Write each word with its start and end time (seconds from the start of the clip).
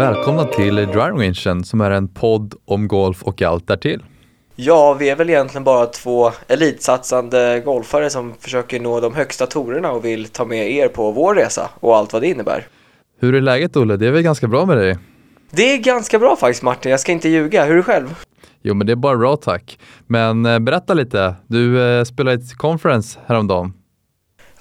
välkomna 0.00 0.44
till 0.44 0.74
Driving 0.74 1.34
som 1.64 1.80
är 1.80 1.90
en 1.90 2.08
podd 2.08 2.54
om 2.64 2.88
golf 2.88 3.22
och 3.22 3.42
allt 3.42 3.66
därtill. 3.66 4.02
Ja, 4.56 4.94
vi 4.94 5.08
är 5.08 5.16
väl 5.16 5.30
egentligen 5.30 5.64
bara 5.64 5.86
två 5.86 6.30
elitsatsande 6.48 7.62
golfare 7.64 8.10
som 8.10 8.34
försöker 8.40 8.80
nå 8.80 9.00
de 9.00 9.14
högsta 9.14 9.46
torerna 9.46 9.90
och 9.90 10.04
vill 10.04 10.28
ta 10.28 10.44
med 10.44 10.70
er 10.70 10.88
på 10.88 11.10
vår 11.10 11.34
resa 11.34 11.70
och 11.80 11.96
allt 11.96 12.12
vad 12.12 12.22
det 12.22 12.28
innebär. 12.28 12.66
Hur 13.20 13.34
är 13.34 13.40
läget 13.40 13.76
Olle? 13.76 13.96
Det 13.96 14.06
är 14.06 14.10
väl 14.10 14.22
ganska 14.22 14.48
bra 14.48 14.66
med 14.66 14.76
dig? 14.76 14.98
Det 15.50 15.74
är 15.74 15.78
ganska 15.78 16.18
bra 16.18 16.36
faktiskt 16.36 16.62
Martin, 16.62 16.90
jag 16.90 17.00
ska 17.00 17.12
inte 17.12 17.28
ljuga. 17.28 17.64
Hur 17.64 17.72
är 17.72 17.76
du 17.76 17.82
själv? 17.82 18.14
Jo, 18.62 18.74
men 18.74 18.86
det 18.86 18.92
är 18.92 18.96
bara 18.96 19.16
bra 19.16 19.36
tack. 19.36 19.78
Men 20.06 20.46
eh, 20.46 20.58
berätta 20.58 20.94
lite. 20.94 21.34
Du 21.46 21.82
eh, 21.82 22.04
spelade 22.04 22.36
ett 22.36 22.58
conference 22.58 23.18
häromdagen. 23.26 23.72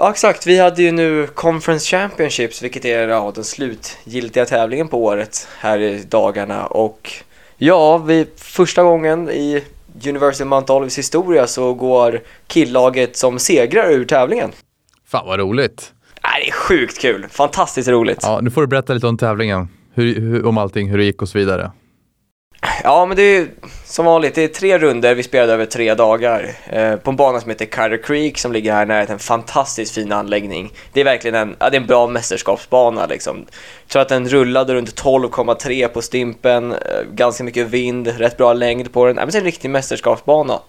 Ja, 0.02 0.12
exakt. 0.12 0.48
Vi 0.48 0.60
hade 0.60 0.84
ju 0.84 0.92
nu 0.92 1.28
Conference 1.28 1.86
Championships, 1.98 2.62
vilket 2.62 2.86
är 2.86 3.08
ja, 3.08 3.32
den 3.36 3.44
slutgiltiga 3.44 4.46
tävlingen 4.46 4.88
på 4.88 5.04
året 5.04 5.48
här 5.60 5.80
i 5.80 6.04
dagarna. 6.10 6.66
Och 6.66 7.12
ja, 7.58 7.98
vi, 7.98 8.28
första 8.36 8.84
gången 8.84 9.30
i 9.30 9.64
University 10.08 10.44
of 10.44 10.50
Mount 10.50 10.74
Olives 10.74 10.98
historia 10.98 11.48
så 11.48 11.74
går 11.74 12.22
killaget 12.48 13.18
som 13.18 13.40
segrar 13.40 13.92
ur 13.92 14.06
tävlingen. 14.06 14.52
Fan 15.08 15.28
vad 15.28 15.40
roligt. 15.40 15.94
Äh, 16.16 16.30
det 16.44 16.48
är 16.48 16.52
sjukt 16.52 17.02
kul. 17.02 17.26
Fantastiskt 17.30 17.90
roligt. 17.90 18.20
Ja, 18.22 18.40
nu 18.42 18.50
får 18.52 18.62
du 18.62 18.68
berätta 18.68 18.94
lite 18.94 19.08
om 19.08 19.18
tävlingen. 19.18 19.68
Hur, 19.94 20.16
hur, 20.20 20.46
om 20.46 20.58
allting, 20.58 20.90
hur 20.90 20.98
det 20.98 21.04
gick 21.04 21.22
och 21.22 21.30
så 21.30 21.38
vidare. 21.38 21.72
Ja, 22.84 23.06
men 23.06 23.18
det 23.18 23.24
är 23.24 23.48
som 23.86 24.06
vanligt, 24.06 24.36
det 24.36 24.44
är 24.44 24.48
tre 24.48 24.78
runder 24.78 25.16
vi 25.16 25.24
spelade 25.24 25.54
över 25.54 25.66
tre 25.66 25.94
dagar 25.94 26.56
eh, 26.66 26.96
på 26.96 27.10
en 27.10 27.16
bana 27.16 27.42
som 27.42 27.50
heter 27.50 27.66
Carter 27.66 27.98
Creek 28.04 28.38
som 28.38 28.52
ligger 28.52 28.74
här 28.74 28.86
nära 28.86 29.04
en 29.04 29.20
fantastiskt 29.20 29.96
fin 29.96 30.12
anläggning. 30.12 30.72
Det 30.94 31.00
är 31.02 31.04
verkligen 31.04 31.36
en, 31.36 31.56
ja, 31.60 31.70
det 31.70 31.78
är 31.78 31.82
en 31.82 31.88
bra 31.88 32.08
mästerskapsbana 32.08 33.06
liksom. 33.06 33.46
Jag 33.82 33.92
tror 33.92 34.02
att 34.02 34.10
den 34.10 34.30
rullade 34.30 34.74
runt 34.74 35.02
12,3 35.02 35.88
på 35.88 36.02
stimpen, 36.02 36.72
eh, 36.72 36.78
ganska 37.14 37.44
mycket 37.44 37.68
vind, 37.68 38.08
rätt 38.08 38.38
bra 38.38 38.54
längd 38.54 38.94
på 38.94 39.06
den. 39.06 39.16
Ja, 39.16 39.22
men 39.22 39.32
det 39.32 39.38
är 39.38 39.40
en 39.40 39.46
riktig 39.46 39.70
mästerskapsbana. 39.70 40.60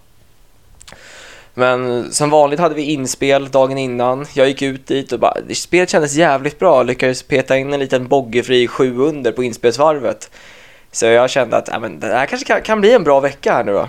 Men 1.54 2.12
som 2.12 2.30
vanligt 2.30 2.60
hade 2.60 2.74
vi 2.74 2.82
inspel 2.82 3.48
dagen 3.48 3.78
innan. 3.78 4.26
Jag 4.34 4.48
gick 4.48 4.62
ut 4.62 4.86
dit 4.86 5.12
och 5.12 5.20
bara, 5.20 5.34
spelet 5.54 5.90
kändes 5.90 6.14
jävligt 6.14 6.58
bra. 6.58 6.82
Lyckades 6.82 7.22
peta 7.22 7.58
in 7.58 7.72
en 7.72 7.80
liten 7.80 8.08
boggefri 8.08 8.68
7 8.68 8.98
under 8.98 9.32
på 9.32 9.42
inspelsvarvet. 9.42 10.30
Så 10.92 11.06
jag 11.06 11.30
kände 11.30 11.56
att 11.56 11.68
ja, 11.72 11.78
men 11.78 12.00
det 12.00 12.06
här 12.06 12.26
kanske 12.26 12.46
kan, 12.46 12.62
kan 12.62 12.80
bli 12.80 12.92
en 12.92 13.04
bra 13.04 13.20
vecka 13.20 13.52
här 13.52 13.64
nu 13.64 13.72
då. 13.72 13.88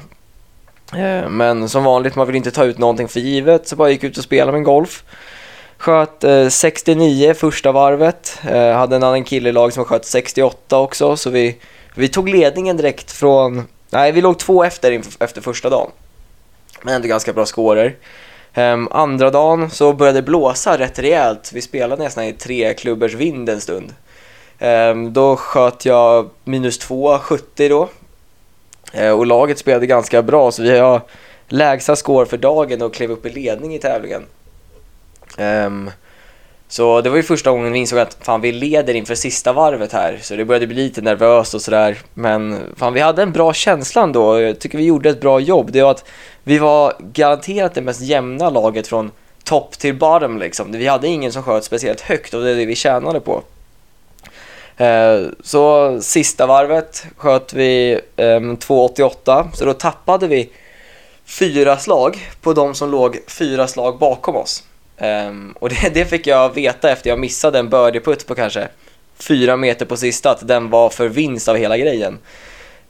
Eh, 0.97 1.29
men 1.29 1.69
som 1.69 1.83
vanligt, 1.83 2.15
man 2.15 2.27
vill 2.27 2.35
inte 2.35 2.51
ta 2.51 2.63
ut 2.63 2.77
någonting 2.77 3.07
för 3.07 3.19
givet, 3.19 3.67
så 3.67 3.75
bara 3.75 3.89
gick 3.89 4.03
ut 4.03 4.17
och 4.17 4.23
spelade 4.23 4.51
min 4.51 4.63
golf. 4.63 5.03
Sköt 5.77 6.23
eh, 6.23 6.47
69 6.47 7.33
första 7.33 7.71
varvet, 7.71 8.39
eh, 8.49 8.71
hade 8.71 8.95
en 8.95 9.03
annan 9.03 9.23
kille 9.23 9.49
i 9.49 9.51
lag 9.51 9.73
som 9.73 9.85
sköt 9.85 10.05
68 10.05 10.79
också, 10.79 11.17
så 11.17 11.29
vi, 11.29 11.57
vi 11.95 12.07
tog 12.07 12.29
ledningen 12.29 12.77
direkt 12.77 13.11
från, 13.11 13.67
nej 13.89 14.11
vi 14.11 14.21
låg 14.21 14.39
två 14.39 14.63
efter 14.63 15.01
efter 15.19 15.41
första 15.41 15.69
dagen. 15.69 15.91
Men 16.81 16.93
ändå 16.93 17.07
ganska 17.07 17.33
bra 17.33 17.45
scorer. 17.45 17.95
Um, 18.55 18.87
andra 18.91 19.29
dagen 19.29 19.69
så 19.69 19.93
började 19.93 20.17
det 20.17 20.23
blåsa 20.23 20.77
rätt 20.77 20.99
rejält, 20.99 21.51
vi 21.53 21.61
spelade 21.61 22.03
nästan 22.03 22.23
i 22.23 22.33
tre 22.33 22.73
klubbers 22.73 23.13
vind 23.13 23.49
en 23.49 23.61
stund. 23.61 23.93
Ehm, 24.61 25.13
då 25.13 25.35
sköt 25.35 25.85
jag 25.85 26.29
minus 26.43 26.77
2, 26.77 27.17
70 27.19 27.69
då. 27.69 27.89
Ehm, 28.93 29.17
och 29.17 29.25
laget 29.25 29.59
spelade 29.59 29.87
ganska 29.87 30.21
bra 30.21 30.51
så 30.51 30.61
vi 30.61 30.79
har 30.79 31.01
lägsta 31.47 31.95
score 31.95 32.25
för 32.25 32.37
dagen 32.37 32.81
och 32.81 32.93
klev 32.93 33.11
upp 33.11 33.25
i 33.25 33.29
ledning 33.29 33.75
i 33.75 33.79
tävlingen. 33.79 34.25
Ehm, 35.37 35.91
så 36.67 37.01
det 37.01 37.09
var 37.09 37.17
ju 37.17 37.23
första 37.23 37.51
gången 37.51 37.71
vi 37.71 37.79
insåg 37.79 37.99
att 37.99 38.17
fan 38.21 38.41
vi 38.41 38.51
leder 38.51 38.93
inför 38.93 39.15
sista 39.15 39.53
varvet 39.53 39.93
här 39.93 40.19
så 40.21 40.35
det 40.35 40.45
började 40.45 40.67
bli 40.67 40.75
lite 40.75 41.01
nervöst 41.01 41.53
och 41.53 41.61
sådär 41.61 41.97
men 42.13 42.59
fan 42.77 42.93
vi 42.93 42.99
hade 42.99 43.21
en 43.21 43.31
bra 43.31 43.53
känsla 43.53 44.01
ändå 44.01 44.41
jag 44.41 44.59
tycker 44.59 44.77
vi 44.77 44.85
gjorde 44.85 45.09
ett 45.09 45.21
bra 45.21 45.39
jobb. 45.39 45.71
Det 45.71 45.83
var 45.83 45.91
att 45.91 46.05
vi 46.43 46.57
var 46.57 46.93
garanterat 46.99 47.73
det 47.73 47.81
mest 47.81 48.01
jämna 48.01 48.49
laget 48.49 48.87
från 48.87 49.11
topp 49.43 49.71
till 49.71 49.95
bottom 49.95 50.37
liksom. 50.37 50.71
Vi 50.71 50.87
hade 50.87 51.07
ingen 51.07 51.31
som 51.31 51.43
sköt 51.43 51.63
speciellt 51.63 52.01
högt 52.01 52.33
och 52.33 52.43
det 52.43 52.49
är 52.49 52.55
det 52.55 52.65
vi 52.65 52.75
tjänade 52.75 53.19
på. 53.19 53.43
Eh, 54.81 55.27
så 55.43 55.97
sista 56.01 56.47
varvet 56.47 57.05
sköt 57.17 57.53
vi 57.53 57.99
ehm, 58.15 58.57
2,88 58.57 59.47
så 59.53 59.65
då 59.65 59.73
tappade 59.73 60.27
vi 60.27 60.49
fyra 61.25 61.77
slag 61.77 62.29
på 62.41 62.53
de 62.53 62.75
som 62.75 62.91
låg 62.91 63.19
fyra 63.27 63.67
slag 63.67 63.97
bakom 63.97 64.35
oss. 64.35 64.63
Ehm, 64.97 65.55
och 65.59 65.69
det, 65.69 65.93
det 65.93 66.05
fick 66.05 66.27
jag 66.27 66.55
veta 66.55 66.91
efter 66.91 67.09
jag 67.09 67.19
missade 67.19 67.59
en 67.59 67.69
birdieputt 67.69 68.27
på 68.27 68.35
kanske 68.35 68.67
fyra 69.19 69.57
meter 69.57 69.85
på 69.85 69.97
sista 69.97 70.31
att 70.31 70.47
den 70.47 70.69
var 70.69 70.89
för 70.89 71.07
vinst 71.07 71.47
av 71.47 71.57
hela 71.57 71.77
grejen. 71.77 72.19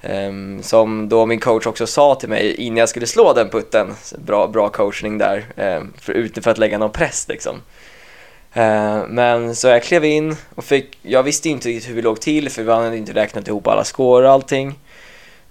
Um, 0.03 0.63
som 0.63 1.09
då 1.09 1.25
min 1.25 1.39
coach 1.39 1.67
också 1.67 1.87
sa 1.87 2.15
till 2.15 2.29
mig 2.29 2.55
innan 2.55 2.77
jag 2.77 2.89
skulle 2.89 3.07
slå 3.07 3.33
den 3.33 3.49
putten. 3.49 3.93
Bra, 4.17 4.47
bra 4.47 4.69
coachning 4.69 5.17
där, 5.17 5.45
um, 5.55 5.93
för, 5.99 6.41
för 6.41 6.51
att 6.51 6.57
lägga 6.57 6.77
någon 6.77 6.91
press 6.91 7.25
liksom. 7.29 7.61
Eh, 8.53 9.03
men 9.07 9.55
så 9.55 9.67
jag 9.67 9.83
klev 9.83 10.05
in 10.05 10.35
och 10.55 10.63
fick, 10.63 10.97
jag 11.01 11.23
visste 11.23 11.49
inte 11.49 11.69
riktigt 11.69 11.89
hur 11.89 11.95
vi 11.95 12.01
låg 12.01 12.21
till 12.21 12.49
för 12.49 12.63
vi 12.63 12.71
hade 12.71 12.97
inte 12.97 13.13
räknat 13.13 13.47
ihop 13.47 13.67
alla 13.67 13.83
score 13.83 14.27
och 14.27 14.33
allting. 14.33 14.79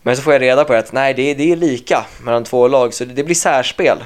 Men 0.02 0.16
så 0.16 0.22
får 0.22 0.32
jag 0.32 0.42
reda 0.42 0.64
på 0.64 0.74
att 0.74 0.92
nej, 0.92 1.14
det, 1.14 1.34
det 1.34 1.52
är 1.52 1.56
lika 1.56 2.06
mellan 2.22 2.44
två 2.44 2.68
lag 2.68 2.94
så 2.94 3.04
det, 3.04 3.12
det 3.12 3.24
blir 3.24 3.34
särspel. 3.34 4.04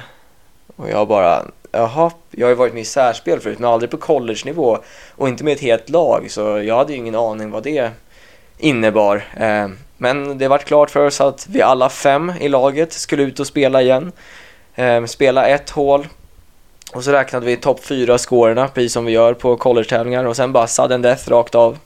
Och 0.75 0.89
jag 0.89 1.07
bara, 1.07 1.45
jaha, 1.71 2.11
jag 2.31 2.45
har 2.45 2.49
ju 2.49 2.55
varit 2.55 2.73
med 2.73 2.81
i 2.81 2.85
särspel 2.85 3.39
förut 3.39 3.59
men 3.59 3.69
aldrig 3.69 3.91
på 3.91 3.97
college-nivå 3.97 4.79
och 5.15 5.27
inte 5.27 5.43
med 5.43 5.53
ett 5.53 5.61
helt 5.61 5.89
lag 5.89 6.31
så 6.31 6.41
jag 6.41 6.77
hade 6.77 6.93
ju 6.93 6.99
ingen 6.99 7.15
aning 7.15 7.51
vad 7.51 7.63
det 7.63 7.91
innebar. 8.57 9.23
Eh, 9.37 9.67
men 9.97 10.37
det 10.37 10.47
vart 10.47 10.65
klart 10.65 10.89
för 10.89 11.05
oss 11.05 11.21
att 11.21 11.47
vi 11.49 11.61
alla 11.61 11.89
fem 11.89 12.33
i 12.39 12.47
laget 12.47 12.93
skulle 12.93 13.23
ut 13.23 13.39
och 13.39 13.47
spela 13.47 13.81
igen. 13.81 14.11
Eh, 14.75 15.05
spela 15.05 15.47
ett 15.47 15.69
hål 15.69 16.07
och 16.95 17.03
så 17.03 17.11
räknade 17.11 17.45
vi 17.45 17.57
topp 17.57 17.85
fyra 17.85 18.17
scorerna, 18.17 18.67
precis 18.67 18.93
som 18.93 19.05
vi 19.05 19.11
gör 19.11 19.33
på 19.33 19.57
college-tävlingar 19.57 20.25
och 20.25 20.35
sen 20.35 20.53
bara 20.53 20.67
sudden 20.67 21.01
death 21.01 21.29
rakt 21.29 21.55
av. 21.55 21.77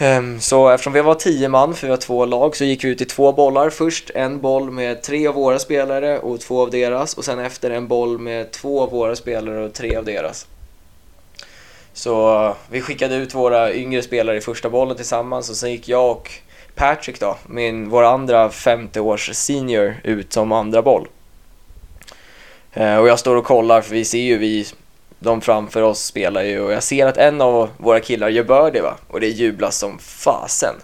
Um, 0.00 0.40
så 0.40 0.68
eftersom 0.68 0.92
vi 0.92 1.00
var 1.00 1.14
tio 1.14 1.48
man, 1.48 1.74
för 1.74 1.86
vi 1.86 1.90
var 1.90 1.96
två 1.96 2.24
lag, 2.24 2.56
så 2.56 2.64
gick 2.64 2.84
vi 2.84 2.88
ut 2.88 3.00
i 3.00 3.04
två 3.04 3.32
bollar. 3.32 3.70
Först 3.70 4.10
en 4.14 4.40
boll 4.40 4.70
med 4.70 5.02
tre 5.02 5.26
av 5.26 5.34
våra 5.34 5.58
spelare 5.58 6.18
och 6.18 6.40
två 6.40 6.62
av 6.62 6.70
deras 6.70 7.14
och 7.14 7.24
sen 7.24 7.38
efter 7.38 7.70
en 7.70 7.88
boll 7.88 8.18
med 8.18 8.50
två 8.50 8.82
av 8.82 8.90
våra 8.90 9.16
spelare 9.16 9.64
och 9.64 9.72
tre 9.72 9.96
av 9.96 10.04
deras. 10.04 10.46
Så 11.92 12.54
vi 12.70 12.80
skickade 12.80 13.14
ut 13.14 13.34
våra 13.34 13.72
yngre 13.72 14.02
spelare 14.02 14.36
i 14.36 14.40
första 14.40 14.70
bollen 14.70 14.96
tillsammans 14.96 15.50
och 15.50 15.56
sen 15.56 15.70
gick 15.70 15.88
jag 15.88 16.10
och 16.10 16.30
Patrick 16.74 17.20
då, 17.20 17.36
min, 17.46 17.88
vår 17.88 18.02
andra 18.02 18.50
50 18.50 19.00
års 19.00 19.30
senior, 19.34 19.94
ut 20.04 20.32
som 20.32 20.52
andra 20.52 20.82
boll. 20.82 21.08
Eh, 22.74 22.96
och 22.96 23.08
jag 23.08 23.18
står 23.18 23.36
och 23.36 23.44
kollar 23.44 23.80
för 23.80 23.94
vi 23.94 24.04
ser 24.04 24.18
ju 24.18 24.38
vi, 24.38 24.66
de 25.18 25.40
framför 25.40 25.82
oss 25.82 26.04
spelar 26.04 26.42
ju 26.42 26.60
och 26.60 26.72
jag 26.72 26.82
ser 26.82 27.06
att 27.06 27.16
en 27.16 27.40
av 27.40 27.70
våra 27.76 28.00
killar 28.00 28.28
gör 28.28 28.44
birdie 28.44 28.80
va 28.80 28.96
och 29.08 29.20
det 29.20 29.28
jublas 29.28 29.78
som 29.78 29.98
fasen. 29.98 30.74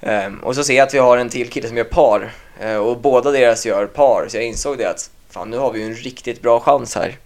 Ehm, 0.00 0.38
och 0.38 0.54
så 0.54 0.64
ser 0.64 0.76
jag 0.76 0.86
att 0.86 0.94
vi 0.94 0.98
har 0.98 1.18
en 1.18 1.28
till 1.28 1.50
kille 1.50 1.68
som 1.68 1.76
gör 1.76 1.84
par 1.84 2.32
eh, 2.60 2.76
och 2.76 3.00
båda 3.00 3.30
deras 3.30 3.66
gör 3.66 3.86
par 3.86 4.26
så 4.28 4.36
jag 4.36 4.44
insåg 4.44 4.78
det 4.78 4.90
att 4.90 5.10
fan 5.30 5.50
nu 5.50 5.58
har 5.58 5.72
vi 5.72 5.78
ju 5.78 5.86
en 5.86 5.94
riktigt 5.94 6.42
bra 6.42 6.60
chans 6.60 6.94
här. 6.94 7.16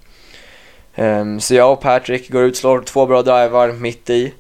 Ehm, 0.94 1.40
så 1.40 1.54
jag 1.54 1.72
och 1.72 1.80
Patrick 1.80 2.30
går 2.30 2.42
ut, 2.42 2.56
slår 2.56 2.80
två 2.80 3.06
bra 3.06 3.22
drivar 3.22 3.72
mitt 3.72 4.10
i. 4.10 4.34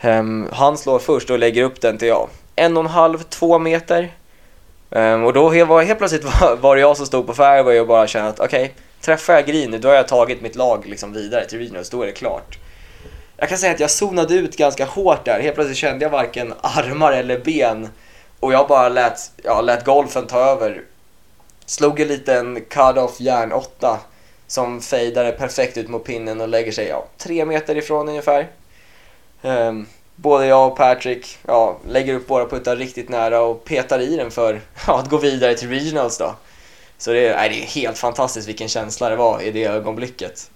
Ehm, 0.00 0.48
han 0.52 0.78
slår 0.78 0.98
först 0.98 1.30
och 1.30 1.38
lägger 1.38 1.62
upp 1.62 1.80
den 1.80 1.98
till 1.98 2.08
jag. 2.08 2.28
En 2.56 2.76
och 2.76 2.84
en 2.84 2.90
halv, 2.90 3.22
två 3.22 3.58
meter. 3.58 4.12
och 5.24 5.32
då 5.32 5.48
helt 5.50 5.98
plötsligt 5.98 6.24
var, 6.24 6.56
var 6.60 6.76
det 6.76 6.80
jag 6.80 6.96
som 6.96 7.06
stod 7.06 7.26
på 7.26 7.34
fairway 7.34 7.80
och 7.80 7.86
bara 7.86 8.06
kände 8.06 8.28
att 8.28 8.40
okej, 8.40 8.62
okay, 8.62 8.74
Träffar 9.02 9.32
jag 9.32 9.46
green 9.46 9.80
då 9.80 9.88
har 9.88 9.94
jag 9.94 10.08
tagit 10.08 10.40
mitt 10.40 10.56
lag 10.56 10.86
liksom 10.86 11.12
vidare 11.12 11.46
till 11.46 11.58
regionals, 11.58 11.90
då 11.90 12.02
är 12.02 12.06
det 12.06 12.12
klart. 12.12 12.58
Jag 13.36 13.48
kan 13.48 13.58
säga 13.58 13.72
att 13.72 13.80
jag 13.80 13.90
zonade 13.90 14.34
ut 14.34 14.56
ganska 14.56 14.84
hårt 14.84 15.24
där. 15.24 15.40
Helt 15.40 15.54
plötsligt 15.54 15.78
kände 15.78 16.04
jag 16.04 16.10
varken 16.10 16.54
armar 16.60 17.12
eller 17.12 17.38
ben. 17.38 17.88
Och 18.40 18.52
jag 18.52 18.68
bara 18.68 18.88
lät, 18.88 19.30
ja, 19.44 19.60
lät 19.60 19.84
golfen 19.84 20.26
ta 20.26 20.38
över. 20.38 20.82
Slog 21.66 22.00
en 22.00 22.08
liten 22.08 22.60
cut-off 22.60 23.20
järn 23.20 23.52
8 23.52 23.98
som 24.46 24.80
fejdade 24.80 25.32
perfekt 25.32 25.76
ut 25.76 25.88
mot 25.88 26.04
pinnen 26.04 26.40
och 26.40 26.48
lägger 26.48 26.72
sig 26.72 26.86
ja, 26.88 27.06
tre 27.18 27.44
meter 27.44 27.76
ifrån 27.76 28.08
ungefär. 28.08 28.48
Um, 29.42 29.86
både 30.16 30.46
jag 30.46 30.66
och 30.66 30.76
Patrick 30.76 31.38
ja, 31.46 31.78
lägger 31.88 32.14
upp 32.14 32.30
våra 32.30 32.46
puttar 32.46 32.76
riktigt 32.76 33.08
nära 33.08 33.40
och 33.40 33.64
petar 33.64 34.00
i 34.00 34.16
den 34.16 34.30
för 34.30 34.60
ja, 34.86 34.98
att 34.98 35.10
gå 35.10 35.16
vidare 35.16 35.54
till 35.54 35.68
regionals 35.68 36.18
då. 36.18 36.34
Så 37.02 37.12
det 37.12 37.28
är, 37.28 37.48
det 37.48 37.62
är 37.62 37.66
helt 37.66 37.98
fantastiskt 37.98 38.48
vilken 38.48 38.68
känsla 38.68 39.08
det 39.08 39.16
var 39.16 39.40
i 39.40 39.50
det 39.50 39.64
ögonblicket. 39.64 40.50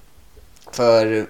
För 0.73 1.27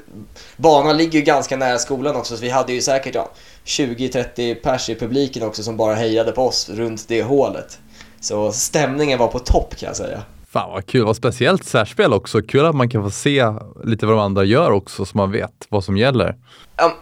banan 0.57 0.97
ligger 0.97 1.19
ju 1.19 1.25
ganska 1.25 1.57
nära 1.57 1.79
skolan 1.79 2.17
också 2.17 2.37
så 2.37 2.43
vi 2.43 2.51
hade 2.51 2.73
ju 2.73 2.81
säkert 2.81 3.15
ja, 3.15 3.31
20-30 3.65 4.55
pers 4.55 4.89
i 4.89 4.95
publiken 4.95 5.43
också 5.43 5.63
som 5.63 5.77
bara 5.77 5.95
hejade 5.95 6.33
på 6.33 6.43
oss 6.43 6.69
runt 6.69 7.09
det 7.09 7.23
hålet. 7.23 7.79
Så 8.21 8.53
stämningen 8.53 9.19
var 9.19 9.29
på 9.29 9.39
topp 9.39 9.77
kan 9.77 9.87
jag 9.87 9.97
säga. 9.97 10.23
Fan 10.51 10.71
vad 10.71 10.87
kul, 10.87 11.05
vad 11.05 11.17
speciellt 11.17 11.65
särspel 11.65 12.13
också. 12.13 12.43
Kul 12.43 12.67
att 12.67 12.77
man 12.77 12.91
kan 12.91 13.03
få 13.03 13.11
se 13.11 13.45
lite 13.85 14.07
vad 14.07 14.17
de 14.17 14.21
andra 14.21 14.45
gör 14.45 14.71
också 14.71 15.05
så 15.05 15.17
man 15.17 15.33
vet 15.33 15.67
vad 15.69 15.85
som 15.85 15.97
gäller. 15.97 16.37
Ja, 16.77 16.97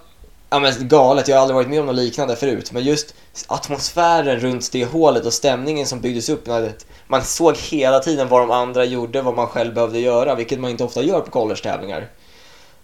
ja, 0.51 0.59
men 0.59 0.89
galet, 0.89 1.29
jag 1.29 1.37
har 1.37 1.43
aldrig 1.43 1.55
varit 1.55 1.69
med 1.69 1.81
om 1.81 1.87
något 1.87 1.97
liknande 1.97 2.37
förut. 2.37 2.73
Men 2.73 2.83
just 2.83 3.15
atmosfären 3.47 4.41
runt 4.41 4.73
det 4.73 4.85
hålet 4.85 5.27
och 5.27 5.33
stämningen 5.33 5.87
som 5.87 6.01
byggdes 6.01 6.29
upp. 6.29 6.47
När 6.47 6.73
man 7.07 7.25
såg 7.25 7.57
hela 7.57 8.01
tiden 8.01 8.29
vad 8.29 8.43
de 8.43 8.51
andra 8.51 8.85
gjorde, 8.85 9.23
vad 9.23 9.35
man 9.35 9.47
själv 9.47 9.75
behövde 9.75 9.99
göra, 9.99 10.35
vilket 10.35 10.61
man 10.61 10.71
inte 10.71 10.85
ofta 10.85 11.03
gör 11.03 11.21
på 11.21 11.31
college-tävlingar. 11.31 12.09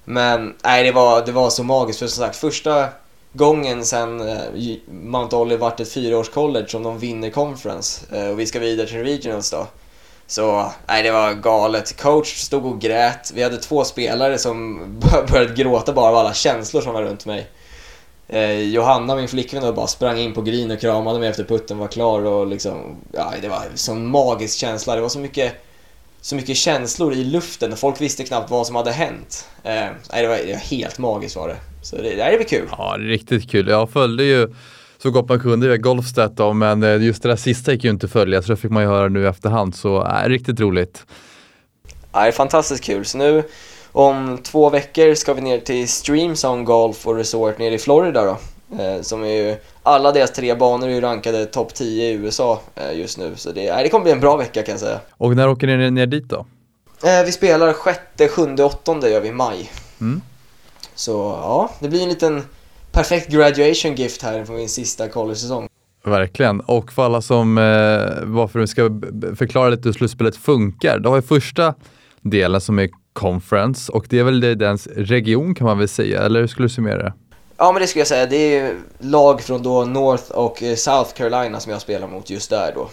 Men 0.05 0.55
nej, 0.65 0.85
det 0.85 0.93
var, 0.93 1.27
det 1.27 1.33
var 1.33 1.51
så 1.51 1.65
magiskt. 1.65 1.99
För 1.99 2.07
som 2.07 2.25
sagt, 2.25 2.37
första 2.37 2.89
gången 3.33 3.85
sen 3.85 4.29
eh, 4.29 4.77
Mount 4.91 5.37
Olive 5.37 5.61
vart 5.61 5.81
ett 5.81 5.93
fyraårs 5.93 6.29
college 6.29 6.69
som 6.69 6.83
de 6.83 6.99
vinner 6.99 7.31
conference 7.31 8.17
eh, 8.17 8.31
och 8.31 8.41
vi 8.41 8.47
ska 8.47 8.59
vidare 8.59 8.87
till 8.87 9.03
regionals 9.03 9.51
då. 9.51 9.67
Så 10.27 10.73
nej, 10.87 11.03
det 11.03 11.11
var 11.11 11.33
galet. 11.33 11.97
Coach 12.03 12.37
stod 12.37 12.67
och 12.67 12.81
grät. 12.81 13.33
Vi 13.35 13.43
hade 13.43 13.57
två 13.57 13.85
spelare 13.85 14.39
som 14.39 14.81
började 15.31 15.55
gråta 15.55 15.93
bara 15.93 16.09
av 16.09 16.17
alla 16.17 16.35
känslor 16.35 16.81
som 16.81 16.93
var 16.93 17.03
runt 17.03 17.27
mig. 17.27 17.51
Eh, 18.33 18.61
Johanna, 18.61 19.17
min 19.17 19.29
flickvän, 19.29 19.63
då, 19.63 19.73
bara 19.73 19.87
sprang 19.87 20.19
in 20.19 20.33
på 20.33 20.43
green 20.43 20.71
och 20.71 20.81
kramade 20.81 21.19
mig 21.19 21.29
efter 21.29 21.45
putten 21.45 21.79
var 21.79 21.89
klar 21.89 22.25
och 22.25 22.47
liksom, 22.47 22.97
ja, 23.13 23.33
det 23.43 23.49
var 23.49 23.57
en 23.57 23.79
sån 23.79 24.07
magisk 24.07 24.59
känsla. 24.59 24.95
Det 24.95 25.01
var 25.01 25.09
så 25.09 25.19
mycket, 25.19 25.53
så 26.21 26.35
mycket 26.35 26.57
känslor 26.57 27.13
i 27.13 27.25
luften 27.25 27.73
och 27.73 27.79
folk 27.79 28.01
visste 28.01 28.25
knappt 28.25 28.51
vad 28.51 28.67
som 28.67 28.77
hade 28.77 28.93
hänt. 28.93 29.49
Eh, 29.63 29.73
nej, 29.73 30.23
det, 30.23 30.29
var, 30.29 30.37
det 30.37 30.53
var 30.53 30.61
helt 30.61 30.99
magiskt 30.99 31.37
var 31.37 31.49
det. 31.49 31.57
Så 31.83 31.97
det, 31.97 32.15
det 32.15 32.23
här 32.23 32.33
är 32.33 32.43
kul. 32.43 32.69
Ja, 32.71 32.97
riktigt 32.99 33.51
kul. 33.51 33.69
Jag 33.69 33.91
följde 33.91 34.25
ju 34.25 34.55
så 34.99 35.11
gott 35.11 35.29
man 35.29 35.41
kunde 35.41 35.69
via 35.69 35.77
Golfstat 35.77 36.37
då, 36.37 36.53
men 36.53 36.83
eh, 36.83 37.03
just 37.03 37.23
det 37.23 37.29
där 37.29 37.37
sista 37.37 37.73
gick 37.73 37.85
ju 37.85 37.91
inte 37.91 38.07
att 38.07 38.13
följa 38.13 38.43
så 38.43 38.53
det 38.53 38.57
fick 38.57 38.71
man 38.71 38.83
ju 38.83 38.89
höra 38.89 39.09
nu 39.09 39.23
i 39.23 39.27
efterhand. 39.27 39.75
Så 39.75 40.07
äh, 40.07 40.29
riktigt 40.29 40.61
roligt. 40.61 41.07
Ja, 42.13 42.21
det 42.21 42.29
är 42.29 42.33
fantastiskt 42.33 42.85
kul. 42.85 43.05
Så 43.05 43.19
nu 43.19 43.43
om 43.93 44.39
två 44.43 44.71
veckor 44.71 45.15
ska 45.15 45.35
vi 45.35 45.41
ner 45.41 45.59
till 45.59 45.89
Streamzone 45.89 46.65
Golf 46.65 47.07
och 47.07 47.17
Resort 47.17 47.59
nere 47.59 47.75
i 47.75 47.79
Florida 47.79 48.25
då. 48.25 48.37
Eh, 48.79 49.03
som 49.03 49.25
är 49.25 49.29
ju, 49.29 49.57
alla 49.83 50.13
deras 50.13 50.33
tre 50.33 50.55
banor 50.55 50.89
är 50.89 50.93
ju 50.93 51.01
rankade 51.01 51.47
topp 51.47 51.75
10 51.75 52.11
i 52.11 52.13
USA 52.13 52.61
eh, 52.75 52.99
just 52.99 53.19
nu. 53.19 53.33
Så 53.37 53.53
det, 53.53 53.69
eh, 53.69 53.77
det 53.77 53.89
kommer 53.89 54.03
bli 54.03 54.13
en 54.13 54.21
bra 54.21 54.37
vecka 54.37 54.63
kan 54.63 54.73
jag 54.73 54.81
säga. 54.81 55.01
Och 55.11 55.37
när 55.37 55.49
åker 55.49 55.67
ni 55.67 55.91
ner, 55.91 56.07
dit 56.07 56.29
då? 56.29 56.47
Eh, 57.05 57.25
vi 57.25 57.33
spelar 57.33 57.73
sjätte, 57.73 58.29
sjunde, 58.29 58.65
åttonde 58.65 59.11
gör 59.11 59.21
vi 59.21 59.29
i 59.29 59.33
maj. 59.33 59.71
Mm. 60.01 60.21
Så 60.95 61.13
ja, 61.43 61.71
det 61.81 61.89
blir 61.89 62.03
en 62.03 62.09
liten 62.09 62.43
perfekt 62.93 63.29
graduation 63.29 63.95
gift 63.95 64.23
här 64.23 64.45
för 64.45 64.53
min 64.53 64.69
sista 64.69 65.09
college-säsong. 65.09 65.69
Verkligen, 66.05 66.61
och 66.61 66.93
för 66.93 67.05
alla 67.05 67.23
som, 67.23 67.59
eh, 67.59 67.65
varför 68.23 68.59
du 68.59 68.67
ska 68.67 68.83
förklara 69.37 69.69
lite 69.69 69.89
hur 69.89 69.93
slutspelet 69.93 70.37
funkar. 70.37 70.99
Du 70.99 71.09
har 71.09 71.17
ju 71.17 71.23
första 71.23 71.75
delen 72.21 72.61
som 72.61 72.79
är 72.79 72.89
conference 73.13 73.93
och 73.93 74.07
det 74.09 74.19
är 74.19 74.25
väl 74.25 74.41
dens 74.59 74.87
region 74.87 75.55
kan 75.55 75.67
man 75.67 75.79
väl 75.79 75.89
säga, 75.89 76.23
eller 76.23 76.41
hur 76.41 76.47
skulle 76.47 76.65
du 76.65 76.71
summera 76.71 77.03
det? 77.03 77.13
Ja 77.57 77.73
men 77.73 77.83
det 77.83 77.87
skulle 77.87 78.01
jag 78.01 78.09
säga, 78.09 78.27
det 78.27 78.57
är 78.57 78.75
lag 78.99 79.41
från 79.41 79.63
då 79.63 79.85
North 79.85 80.31
och 80.31 80.63
eh, 80.63 80.75
South 80.75 81.15
Carolina 81.15 81.61
som 81.61 81.73
jag 81.73 81.81
spelar 81.81 82.09
mot 82.09 82.31
just 82.31 82.51
där 82.51 82.73
då. 82.75 82.91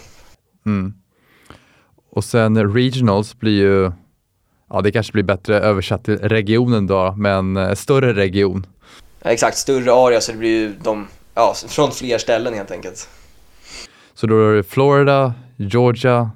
Mm. 0.66 0.94
Och 2.10 2.24
sen 2.24 2.74
regionals 2.74 3.38
blir 3.38 3.62
ju, 3.62 3.92
ja 4.70 4.80
det 4.80 4.92
kanske 4.92 5.12
blir 5.12 5.22
bättre 5.22 5.60
översatt 5.60 6.04
till 6.04 6.18
regionen 6.18 6.86
då, 6.86 7.14
men 7.16 7.56
eh, 7.56 7.74
större 7.74 8.12
region. 8.14 8.66
Ja, 9.22 9.30
exakt, 9.30 9.56
större 9.56 9.92
area 9.92 10.20
så 10.20 10.32
det 10.32 10.38
blir 10.38 10.50
ju 10.50 10.72
de, 10.82 11.06
ja, 11.34 11.54
från 11.68 11.92
fler 11.92 12.18
ställen 12.18 12.54
helt 12.54 12.70
enkelt. 12.70 13.08
Så 14.14 14.26
då 14.26 14.50
är 14.50 14.54
det 14.54 14.62
Florida, 14.62 15.34
Georgia, 15.56 16.30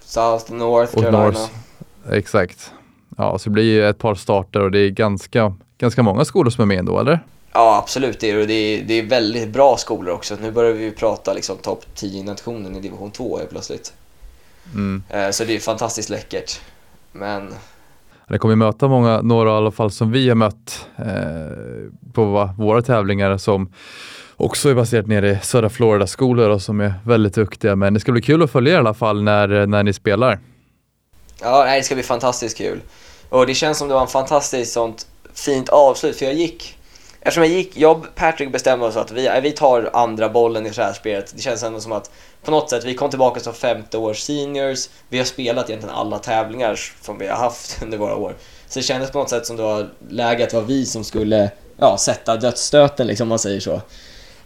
South, 0.00 0.52
North 0.52 0.94
Carolina. 0.94 1.24
North. 1.24 1.50
Exakt. 2.10 2.72
Ja, 3.16 3.38
så 3.38 3.48
det 3.48 3.52
blir 3.52 3.64
ju 3.64 3.88
ett 3.88 3.98
par 3.98 4.14
starter 4.14 4.60
och 4.60 4.70
det 4.70 4.78
är 4.78 4.90
ganska, 4.90 5.54
ganska 5.78 6.02
många 6.02 6.24
skolor 6.24 6.50
som 6.50 6.62
är 6.62 6.66
med 6.66 6.78
ändå, 6.78 7.00
eller? 7.00 7.20
Ja, 7.52 7.78
absolut. 7.82 8.20
Det 8.20 8.30
är, 8.30 8.46
det 8.46 8.54
är, 8.54 8.82
det 8.82 8.94
är 8.94 9.02
väldigt 9.02 9.48
bra 9.48 9.76
skolor 9.76 10.14
också. 10.14 10.36
Nu 10.40 10.50
börjar 10.50 10.72
vi 10.72 10.90
prata 10.90 11.32
liksom 11.32 11.56
topp 11.56 11.84
10 11.94 12.24
nationen 12.24 12.76
i 12.76 12.80
division 12.80 13.10
2 13.10 13.38
helt 13.38 13.50
plötsligt. 13.50 13.92
Mm. 14.74 15.02
Eh, 15.08 15.30
så 15.30 15.44
det 15.44 15.54
är 15.54 15.58
fantastiskt 15.58 16.10
läckert. 16.10 16.60
Men... 17.12 17.54
Det 18.28 18.38
kommer 18.38 18.56
möta 18.56 18.88
många, 18.88 19.22
några 19.22 19.50
i 19.50 19.52
alla 19.52 19.70
fall 19.70 19.90
som 19.90 20.12
vi 20.12 20.28
har 20.28 20.34
mött 20.34 20.86
eh, 20.96 22.12
på 22.12 22.50
våra 22.58 22.82
tävlingar 22.82 23.36
som 23.36 23.72
också 24.36 24.68
är 24.68 24.74
baserat 24.74 25.06
nere 25.06 25.30
i 25.30 25.38
södra 25.42 25.68
Florida-skolor 25.68 26.50
och 26.50 26.62
som 26.62 26.80
är 26.80 26.94
väldigt 27.04 27.34
duktiga. 27.34 27.76
Men 27.76 27.94
det 27.94 28.00
ska 28.00 28.12
bli 28.12 28.22
kul 28.22 28.42
att 28.42 28.50
följa 28.50 28.72
i 28.72 28.76
alla 28.76 28.94
fall 28.94 29.22
när, 29.22 29.66
när 29.66 29.82
ni 29.82 29.92
spelar. 29.92 30.38
Ja, 31.40 31.64
nej, 31.66 31.80
det 31.80 31.84
ska 31.84 31.94
bli 31.94 32.04
fantastiskt 32.04 32.58
kul. 32.58 32.80
Och 33.28 33.46
det 33.46 33.54
känns 33.54 33.78
som 33.78 33.88
det 33.88 33.94
var 33.94 34.00
en 34.00 34.08
fantastiskt 34.08 34.72
sånt 34.72 35.06
fint 35.34 35.68
avslut, 35.68 36.16
för 36.16 36.26
jag 36.26 36.34
gick... 36.34 36.72
Eftersom 37.20 37.42
jag 37.42 37.52
gick, 37.52 37.76
jag 37.76 37.98
och 37.98 38.14
Patrick 38.14 38.52
bestämde 38.52 38.86
oss 38.86 38.96
att 38.96 39.10
vi, 39.10 39.26
eh, 39.26 39.40
vi 39.40 39.52
tar 39.52 39.90
andra 39.92 40.28
bollen 40.28 40.66
i 40.66 40.70
det 40.70 40.82
här 40.82 40.92
spelet. 40.92 41.32
Det 41.36 41.42
känns 41.42 41.62
ändå 41.62 41.80
som 41.80 41.92
att 41.92 42.10
på 42.44 42.50
något 42.50 42.70
sätt, 42.70 42.84
vi 42.84 42.94
kom 42.94 43.10
tillbaka 43.10 43.40
som 43.40 43.54
femte 43.54 43.98
års 43.98 44.20
seniors. 44.20 44.88
Vi 45.08 45.18
har 45.18 45.24
spelat 45.24 45.70
egentligen 45.70 45.94
alla 45.94 46.18
tävlingar 46.18 46.80
som 47.02 47.18
vi 47.18 47.26
har 47.26 47.36
haft 47.36 47.78
under 47.82 47.98
våra 47.98 48.16
år. 48.16 48.36
Så 48.68 48.78
det 48.78 48.82
kändes 48.82 49.10
på 49.10 49.18
något 49.18 49.30
sätt 49.30 49.46
som 49.46 49.56
det 49.56 49.62
var 49.62 49.88
läge 50.08 50.44
att 50.44 50.50
det 50.50 50.56
var 50.56 50.64
vi 50.64 50.86
som 50.86 51.04
skulle 51.04 51.50
ja, 51.76 51.98
sätta 51.98 52.36
dödsstöten, 52.36 53.06
liksom, 53.06 53.24
om 53.24 53.28
man 53.28 53.38
säger 53.38 53.60
så. 53.60 53.80